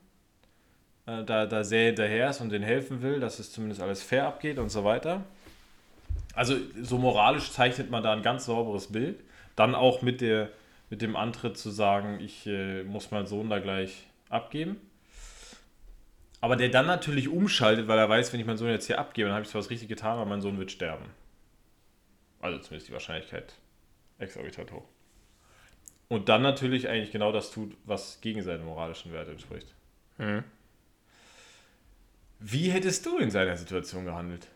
[1.07, 4.27] äh, da, da sehr hinterher ist und denen helfen will, dass es zumindest alles fair
[4.27, 5.25] abgeht und so weiter.
[6.35, 9.19] Also so moralisch zeichnet man da ein ganz sauberes Bild.
[9.57, 10.51] Dann auch mit, der,
[10.91, 14.77] mit dem Antritt zu sagen, ich äh, muss meinen Sohn da gleich abgeben.
[16.41, 19.29] Aber der dann natürlich umschaltet, weil er weiß, wenn ich meinen Sohn jetzt hier abgebe,
[19.29, 21.05] dann habe ich zwar was richtig getan, aber mein Sohn wird sterben.
[22.41, 23.55] Also zumindest die Wahrscheinlichkeit
[24.19, 24.85] exorbitant hoch.
[26.09, 29.75] Und dann natürlich eigentlich genau das tut, was gegen seine moralischen Werte entspricht.
[30.19, 30.45] Mhm.
[32.39, 34.47] Wie hättest du in seiner Situation gehandelt?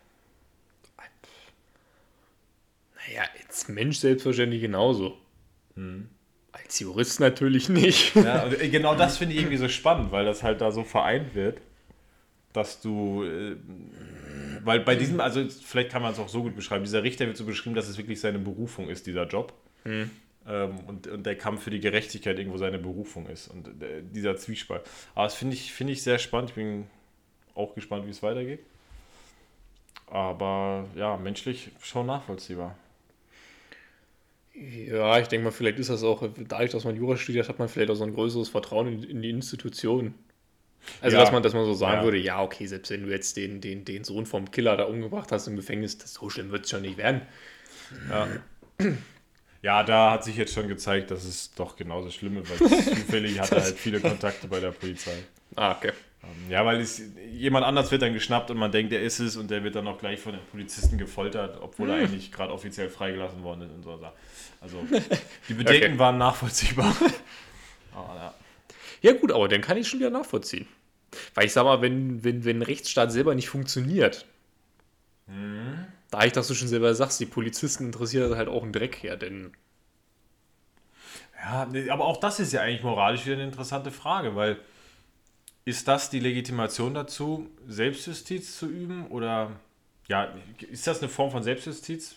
[3.08, 5.18] Naja, als Mensch selbstverständlich genauso.
[5.74, 6.08] Mhm.
[6.52, 8.14] Als Jurist natürlich nicht.
[8.14, 11.34] Ja, und genau das finde ich irgendwie so spannend, weil das halt da so vereint
[11.34, 11.60] wird
[12.52, 13.56] dass du, äh,
[14.62, 17.36] weil bei diesem, also vielleicht kann man es auch so gut beschreiben, dieser Richter wird
[17.36, 19.52] so beschrieben, dass es wirklich seine Berufung ist, dieser Job.
[19.84, 20.10] Mhm.
[20.46, 24.36] Ähm, und, und der Kampf für die Gerechtigkeit irgendwo seine Berufung ist und äh, dieser
[24.36, 24.82] Zwiespalt.
[25.14, 26.50] Aber das finde ich, find ich sehr spannend.
[26.50, 26.86] Ich bin
[27.54, 28.60] auch gespannt, wie es weitergeht.
[30.06, 32.76] Aber ja, menschlich schon nachvollziehbar.
[34.54, 37.68] Ja, ich denke mal, vielleicht ist das auch, dadurch, dass man Jura studiert, hat man
[37.68, 40.14] vielleicht auch so ein größeres Vertrauen in, in die Institution.
[41.00, 41.22] Also, ja.
[41.22, 42.04] dass, man, dass man so sagen ja.
[42.04, 45.32] würde, ja, okay, selbst wenn du jetzt den, den, den Sohn vom Killer da umgebracht
[45.32, 47.22] hast im Gefängnis, das, so schlimm wird es schon nicht werden.
[48.08, 48.28] Ja.
[49.62, 53.40] ja, da hat sich jetzt schon gezeigt, dass es doch genauso schlimm ist, weil zufällig
[53.40, 55.24] hat er halt viele Kontakte bei der Polizei.
[55.56, 55.92] Ah, okay.
[56.24, 57.02] Ähm, ja, weil es,
[57.32, 59.86] jemand anders wird dann geschnappt und man denkt, er ist es und der wird dann
[59.88, 62.04] auch gleich von den Polizisten gefoltert, obwohl er hm.
[62.04, 64.00] eigentlich gerade offiziell freigelassen worden ist und so.
[64.60, 64.84] Also
[65.48, 65.98] die Bedenken okay.
[65.98, 66.94] waren nachvollziehbar.
[67.94, 68.34] Aber, ja.
[69.02, 70.66] Ja, gut, aber dann kann ich schon wieder nachvollziehen.
[71.34, 74.24] Weil ich sag mal, wenn, wenn, wenn Rechtsstaat selber nicht funktioniert,
[75.26, 75.86] mhm.
[76.10, 79.52] da ich das schon selber sagst, die Polizisten interessiert halt auch ein Dreck her, denn.
[81.36, 84.58] Ja, aber auch das ist ja eigentlich moralisch wieder eine interessante Frage, weil
[85.64, 89.08] ist das die Legitimation dazu, Selbstjustiz zu üben?
[89.08, 89.52] Oder
[90.08, 90.32] ja,
[90.70, 92.16] ist das eine Form von Selbstjustiz?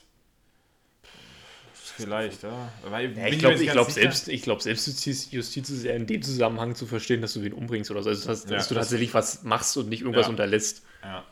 [1.97, 2.71] Vielleicht, ja.
[2.89, 6.21] Weil, ja ich glaube, ich glaube selbst, ich glaube Selbstjustiz Justiz ist eher in dem
[6.21, 8.09] Zusammenhang zu verstehen, dass du wen umbringst oder so.
[8.09, 10.29] Also, dass, dass du tatsächlich was machst und nicht irgendwas ja.
[10.29, 10.85] unterlässt.
[11.03, 11.23] Ja.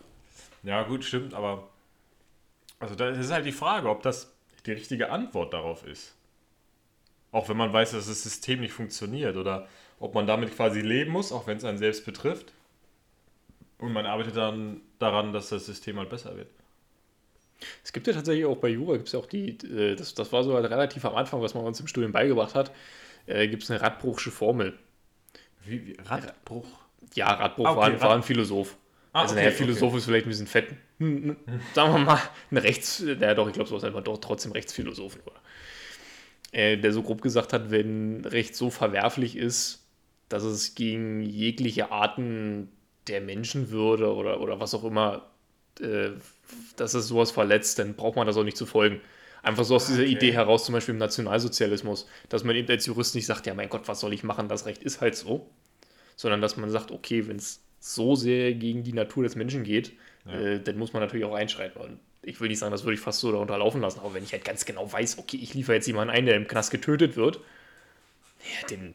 [0.63, 1.69] ja, gut, stimmt, aber
[2.79, 4.33] also da ist halt die Frage, ob das
[4.65, 6.15] die richtige Antwort darauf ist.
[7.31, 9.67] Auch wenn man weiß, dass das System nicht funktioniert oder
[9.99, 12.53] ob man damit quasi leben muss, auch wenn es einen selbst betrifft.
[13.79, 16.47] Und man arbeitet dann daran, dass das System halt besser wird.
[17.83, 20.31] Es gibt ja tatsächlich auch bei Jura, gibt es ja auch die, äh, das, das
[20.31, 22.71] war so halt relativ am Anfang, was man uns im Studium beigebracht hat,
[23.25, 24.73] äh, gibt es eine Radbruchsche Formel.
[25.65, 26.67] Wie, wie Radbruch?
[27.15, 28.77] Ja, Radbruch ah, okay, war, Rad war, ein Philosoph.
[29.13, 29.97] Ah, also, okay, naja, Philosoph okay.
[29.97, 30.69] ist vielleicht ein bisschen fett.
[30.99, 32.19] Hm, hm, sagen wir mal,
[32.51, 35.41] ein Rechts, naja doch, ich glaube, so ist einfach doch trotzdem Rechtsphilosophen, oder?
[36.51, 39.87] Äh, der so grob gesagt hat, wenn Recht so verwerflich ist,
[40.29, 42.69] dass es gegen jegliche Arten
[43.07, 45.29] der Menschenwürde oder, oder was auch immer
[45.81, 46.11] äh,
[46.75, 49.01] dass es sowas verletzt, dann braucht man das auch nicht zu folgen.
[49.41, 50.11] Einfach so aus dieser okay.
[50.11, 53.69] Idee heraus, zum Beispiel im Nationalsozialismus, dass man eben als Jurist nicht sagt, ja mein
[53.69, 55.49] Gott, was soll ich machen, das Recht ist halt so,
[56.15, 59.91] sondern dass man sagt, okay, wenn es so sehr gegen die Natur des Menschen geht,
[60.25, 60.39] ja.
[60.39, 61.81] äh, dann muss man natürlich auch einschreiten.
[61.81, 64.23] Und ich will nicht sagen, das würde ich fast so darunter laufen lassen, aber wenn
[64.23, 67.17] ich halt ganz genau weiß, okay, ich liefere jetzt jemanden ein, der im Knast getötet
[67.17, 67.41] wird,
[68.39, 68.93] ja, dann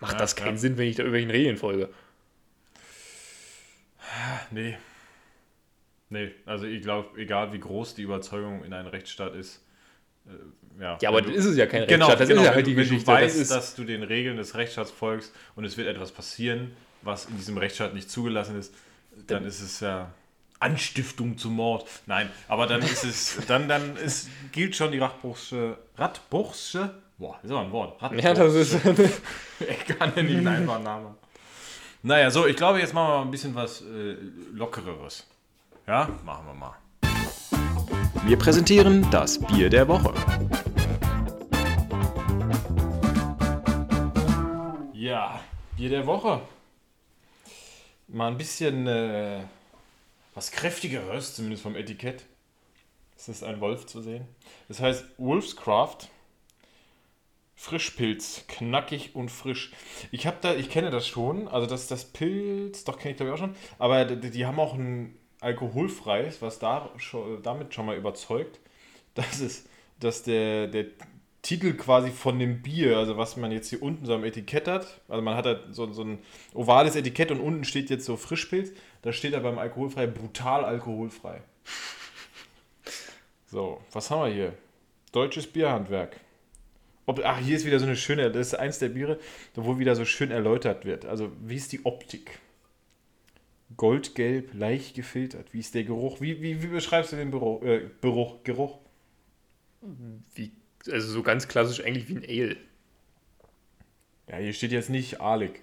[0.00, 0.60] macht ja, das keinen ja.
[0.60, 1.90] Sinn, wenn ich da irgendwelchen Regeln folge.
[4.50, 4.78] Nee,
[6.10, 9.64] Nee, also ich glaube, egal wie groß die Überzeugung in einem Rechtsstaat ist,
[10.26, 10.98] äh, ja.
[11.00, 12.74] Ja, aber dann ist es ja kein genau, Rechtsstaat, das genau, ist ja halt die
[12.74, 13.06] Geschichte.
[13.06, 16.12] Wenn du weißt, das dass du den Regeln des Rechtsstaats folgst und es wird etwas
[16.12, 18.74] passieren, was in diesem Rechtsstaat nicht zugelassen ist,
[19.26, 20.12] dann, dann ist es ja
[20.60, 21.86] Anstiftung zum Mord.
[22.06, 27.50] Nein, aber dann ist es, dann, dann ist, gilt schon die Radbruchsche, Radbruchsche, boah, das
[27.50, 28.00] ist aber ein Wort.
[28.22, 28.74] Ja, das ist,
[29.60, 31.14] ich kann ja nicht einen Namen.
[32.02, 34.16] Naja, so, ich glaube, jetzt machen wir mal ein bisschen was äh,
[34.52, 35.26] Lockereres.
[35.88, 36.76] Ja, machen wir mal.
[38.26, 40.12] Wir präsentieren das Bier der Woche.
[44.92, 45.40] Ja,
[45.78, 46.42] Bier der Woche.
[48.06, 49.40] Mal ein bisschen äh,
[50.34, 52.26] was kräftigeres, zumindest vom Etikett.
[53.16, 54.28] Es ist ein Wolf zu sehen.
[54.68, 56.10] Das heißt Wolfscraft.
[57.56, 59.72] Frischpilz, knackig und frisch.
[60.12, 63.30] Ich habe da, ich kenne das schon, also das, das Pilz, doch kenne ich glaube
[63.30, 67.86] ich auch schon, aber die, die haben auch ein alkoholfreies, was da schon, damit schon
[67.86, 68.60] mal überzeugt,
[69.14, 69.66] dass, es,
[70.00, 70.86] dass der, der
[71.42, 75.00] Titel quasi von dem Bier, also was man jetzt hier unten so am Etikett hat,
[75.08, 76.18] also man hat halt so, so ein
[76.54, 78.72] ovales Etikett und unten steht jetzt so Frischpilz,
[79.02, 81.42] da steht aber beim alkoholfrei brutal alkoholfrei.
[83.50, 84.52] So, was haben wir hier?
[85.12, 86.20] Deutsches Bierhandwerk.
[87.06, 89.18] Ob, ach, hier ist wieder so eine schöne, das ist eins der Biere,
[89.54, 91.06] wo wieder so schön erläutert wird.
[91.06, 92.38] Also, wie ist die Optik?
[93.76, 95.52] Goldgelb, leicht gefiltert.
[95.52, 96.20] Wie ist der Geruch?
[96.20, 97.62] Wie, wie, wie beschreibst du den Geruch?
[97.62, 98.78] Äh, Geruch, Geruch?
[100.34, 100.52] Wie,
[100.90, 102.56] also so ganz klassisch eigentlich wie ein Ale.
[104.28, 105.62] Ja, hier steht jetzt nicht aalig.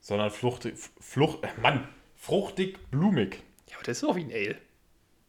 [0.00, 3.42] Sondern fluchtig, flucht, äh, Mann, fruchtig, blumig.
[3.68, 4.56] Ja, aber das ist auch wie ein Ale.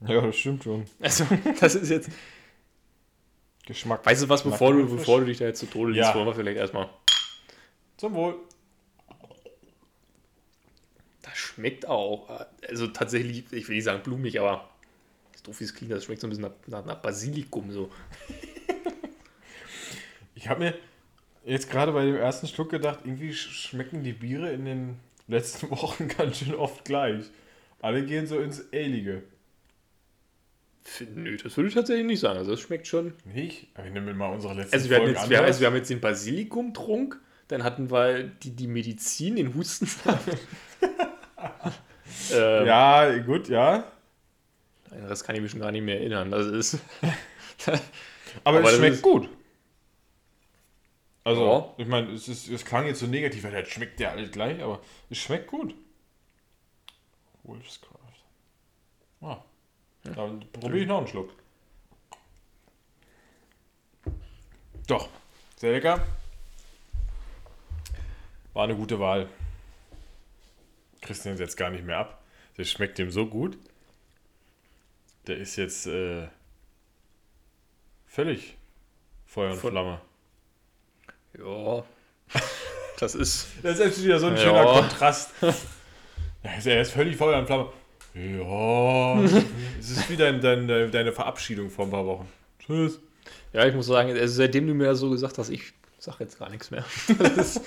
[0.07, 0.85] Ja, das stimmt schon.
[0.99, 1.25] Also,
[1.59, 2.09] das ist jetzt.
[3.65, 4.05] Geschmack.
[4.05, 6.15] Weißt du was, bevor du, bevor du dich da jetzt zu Tode liest, ja.
[6.15, 6.89] wollen wir vielleicht erstmal.
[7.95, 8.35] Zum Wohl.
[11.33, 12.47] Schmeckt auch.
[12.67, 14.69] Also tatsächlich, ich will nicht sagen blumig, aber
[15.31, 17.91] das doof ist clean, das schmeckt so ein bisschen nach, nach Basilikum so.
[20.35, 20.73] ich habe mir
[21.45, 26.07] jetzt gerade bei dem ersten Schluck gedacht, irgendwie schmecken die Biere in den letzten Wochen
[26.07, 27.25] ganz schön oft gleich.
[27.81, 29.23] Alle gehen so ins Ähnliche.
[31.15, 32.37] Nö, das würde ich tatsächlich nicht sagen.
[32.37, 33.13] Also das schmeckt schon.
[33.25, 33.67] Nicht?
[33.73, 35.89] Aber ich nehme mal unsere letzte also wir, Folge jetzt, wir, also wir haben jetzt
[35.89, 40.37] den Basilikumtrunk, dann hatten wir die, die Medizin, den Hustensaft.
[42.31, 43.91] ähm, ja, gut, ja.
[45.07, 46.31] Das kann ich mich schon gar nicht mehr erinnern.
[46.31, 46.79] Das ist.
[48.43, 49.29] aber, aber, es schmeckt ist, gut.
[51.23, 51.73] Also, ja.
[51.77, 54.81] ich meine, es, es klang jetzt so negativ, weil das schmeckt ja alles gleich, aber
[55.09, 55.73] es schmeckt gut.
[57.43, 57.99] Wolfscraft.
[59.21, 59.37] Ah.
[60.03, 61.33] Dann probiere ich noch einen Schluck.
[64.87, 65.07] Doch,
[65.55, 66.05] sehr lecker.
[68.53, 69.29] War eine gute Wahl.
[71.03, 72.23] Christian setzt gar nicht mehr ab.
[72.57, 73.57] Das schmeckt ihm so gut.
[75.27, 76.27] Der ist jetzt äh,
[78.05, 78.57] völlig
[79.25, 80.01] Feuer und Von, Flamme.
[81.37, 81.83] Ja,
[82.99, 83.47] das ist.
[83.63, 84.41] das ist jetzt wieder so ein ja.
[84.41, 85.31] schöner Kontrast.
[86.43, 87.69] Er ist völlig Feuer und Flamme.
[88.13, 89.21] Ja.
[89.79, 92.29] es ist wieder dein, dein, deine Verabschiedung vor ein paar Wochen.
[92.59, 92.99] Tschüss.
[93.53, 96.49] Ja, ich muss sagen, also seitdem du mir so gesagt hast, ich sage jetzt gar
[96.49, 96.85] nichts mehr.
[97.17, 97.61] Das ist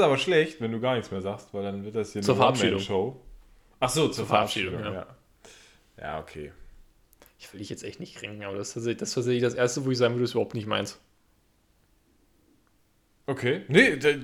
[0.00, 2.42] aber schlecht, wenn du gar nichts mehr sagst, weil dann wird das hier Zur eine
[2.42, 3.16] Verabschiedung.
[3.80, 5.06] Ach so, zur, Zur Verabschiedung, Verabschiedung,
[5.98, 6.04] ja.
[6.04, 6.52] Ja, okay.
[7.38, 9.54] Ich will dich jetzt echt nicht kränken, aber das ist tatsächlich das, ist tatsächlich das
[9.54, 10.98] Erste, wo ich sagen würde, ist überhaupt nicht meins.
[13.26, 13.62] Okay.
[13.68, 14.16] Nee, das,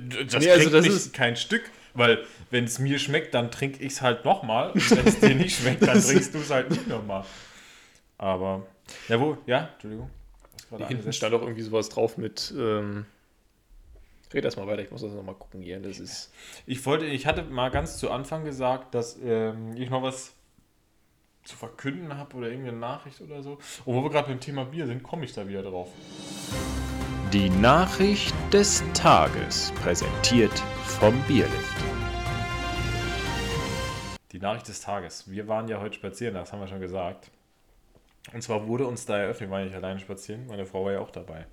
[0.42, 1.62] Nee, also das ist- kein Stück,
[1.92, 4.70] weil wenn es mir schmeckt, dann trinke ich es halt nochmal.
[4.70, 7.24] Und wenn es dir nicht schmeckt, dann trinkst du es halt nicht nochmal.
[8.18, 8.66] Aber,
[9.08, 9.36] ja, wo?
[9.46, 10.10] Ja, Entschuldigung.
[10.88, 12.52] Hinten stand auch irgendwie sowas drauf mit.
[12.56, 13.04] Ähm,
[14.34, 15.80] red erst mal weiter, ich muss das nochmal gucken hier.
[15.80, 16.32] Das ist.
[16.66, 20.34] Ich wollte, ich hatte mal ganz zu Anfang gesagt, dass ähm, ich noch was
[21.44, 23.58] zu verkünden habe oder irgendeine Nachricht oder so.
[23.84, 25.90] Und wo wir gerade beim Thema Bier sind, komme ich da wieder drauf.
[27.32, 31.76] Die Nachricht des Tages, präsentiert vom Bierlift.
[34.32, 35.30] Die Nachricht des Tages.
[35.30, 37.30] Wir waren ja heute spazieren, das haben wir schon gesagt.
[38.32, 41.10] Und zwar wurde uns da eröffnet, waren nicht alleine spazieren, meine Frau war ja auch
[41.10, 41.46] dabei.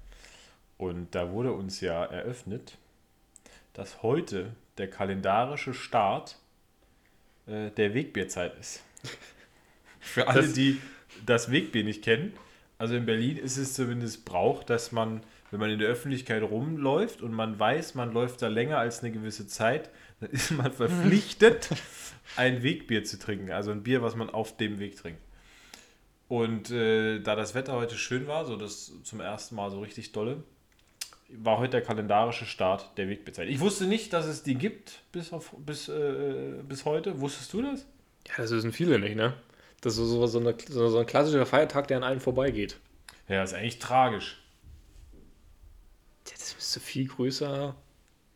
[0.82, 2.79] Und da wurde uns ja eröffnet,
[3.73, 6.39] dass heute der kalendarische Start
[7.45, 8.82] äh, der Wegbierzeit ist.
[9.99, 10.82] Für alle, Das- die
[11.23, 12.34] das Wegbier nicht kennen,
[12.79, 15.21] also in Berlin ist es zumindest Brauch, dass man,
[15.51, 19.11] wenn man in der Öffentlichkeit rumläuft und man weiß, man läuft da länger als eine
[19.11, 21.69] gewisse Zeit, dann ist man verpflichtet,
[22.38, 23.51] ein Wegbier zu trinken.
[23.51, 25.21] Also ein Bier, was man auf dem Weg trinkt.
[26.27, 30.11] Und äh, da das Wetter heute schön war, so das zum ersten Mal so richtig
[30.11, 30.43] dolle,
[31.38, 33.47] war heute der kalendarische Start der Wegbierzeit.
[33.49, 37.19] Ich wusste nicht, dass es die gibt bis, auf, bis, äh, bis heute.
[37.21, 37.86] Wusstest du das?
[38.27, 39.34] Ja, das wissen viele nicht, ne?
[39.82, 42.77] Das ist so, so, eine, so, so ein klassischer Feiertag, der an allen vorbeigeht.
[43.27, 44.38] Ja, ist eigentlich tragisch.
[46.27, 47.75] Ja, Das müsste viel größer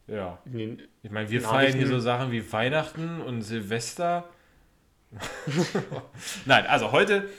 [0.08, 0.40] Ja.
[0.46, 0.82] den.
[1.04, 4.28] Ich meine, wir feiern hier so Sachen wie Weihnachten und Silvester.
[6.46, 7.30] Nein, also heute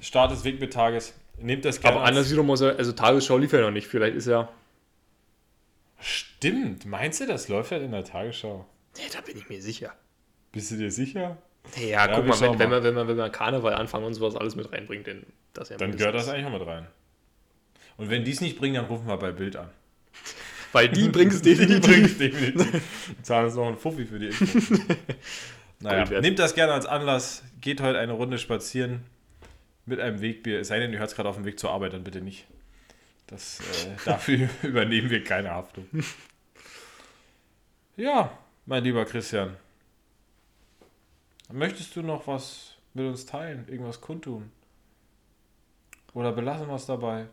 [0.00, 1.14] Start des Wegbiertages.
[1.40, 1.96] Nehmt das gerne.
[1.96, 3.86] Aber als- anders wiederum, muss er- also Tagesschau lief ja noch nicht.
[3.86, 4.48] Vielleicht ist ja.
[6.00, 6.86] Stimmt.
[6.86, 8.66] Meinst du, das läuft halt in der Tagesschau?
[8.96, 9.92] Nee, da bin ich mir sicher.
[10.52, 11.36] Bist du dir sicher?
[11.76, 12.76] Ja, Ja, guck mal, wenn, wenn, mal.
[12.76, 15.76] man, wenn, man, wenn man Karneval anfangen und sowas alles mit reinbringt, dann das ja
[15.76, 16.86] Dann gehört das eigentlich auch mit rein.
[17.96, 19.68] Und wenn die es nicht bringen, dann rufen wir bei Bild an.
[20.72, 21.90] Weil die bringst Die definitiv.
[21.90, 22.82] bringen es definitiv.
[23.18, 24.44] Die zahlen uns noch einen Fuffi für die Info.
[25.80, 27.42] naja, Gold nehmt das gerne als Anlass.
[27.60, 29.00] Geht heute eine Runde spazieren
[29.84, 30.60] mit einem Wegbier.
[30.60, 32.46] Es sei denn, ihr hört es gerade auf dem Weg zur Arbeit, dann bitte nicht.
[33.28, 35.86] Das, äh, dafür übernehmen wir keine Haftung.
[37.96, 39.56] Ja, mein lieber Christian.
[41.50, 43.66] Möchtest du noch was mit uns teilen?
[43.68, 44.52] Irgendwas kundtun?
[46.14, 47.26] Oder belassen wir es dabei?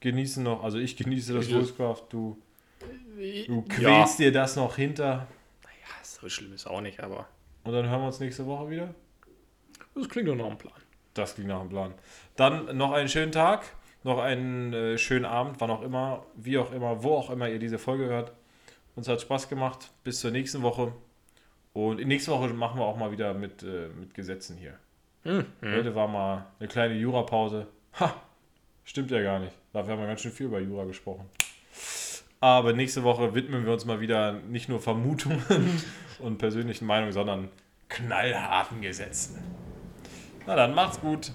[0.00, 2.40] Genießen noch, also ich genieße das Wurstkraft, du,
[2.80, 3.62] du Ja.
[3.74, 5.26] quälst dir das noch hinter.
[5.64, 7.28] Ja, so schlimm ist auch nicht, aber
[7.64, 8.94] Und dann hören wir uns nächste Woche wieder.
[9.94, 10.80] das klingt doch nach einem Plan.
[11.12, 11.92] Das ging nach dem Plan.
[12.36, 13.64] Dann noch einen schönen Tag,
[14.04, 17.58] noch einen äh, schönen Abend, wann auch immer, wie auch immer, wo auch immer ihr
[17.58, 18.32] diese Folge hört.
[18.94, 19.90] Uns hat Spaß gemacht.
[20.04, 20.92] Bis zur nächsten Woche.
[21.72, 24.78] Und in nächste Woche machen wir auch mal wieder mit, äh, mit Gesetzen hier.
[25.24, 27.66] Hm, Heute war mal eine kleine Jura-Pause.
[27.98, 28.14] Ha!
[28.84, 29.56] Stimmt ja gar nicht.
[29.72, 31.28] Dafür haben wir ganz schön viel über Jura gesprochen.
[32.40, 35.42] Aber nächste Woche widmen wir uns mal wieder nicht nur Vermutungen
[36.18, 37.48] und persönlichen Meinungen, sondern
[37.88, 39.42] knallharten Gesetzen.
[40.46, 41.32] Na dann, macht's gut.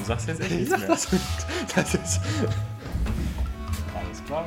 [0.00, 0.88] Du sagst jetzt echt nichts mehr.
[0.88, 1.04] Das
[1.94, 2.20] ist.
[3.94, 4.44] Alles klar.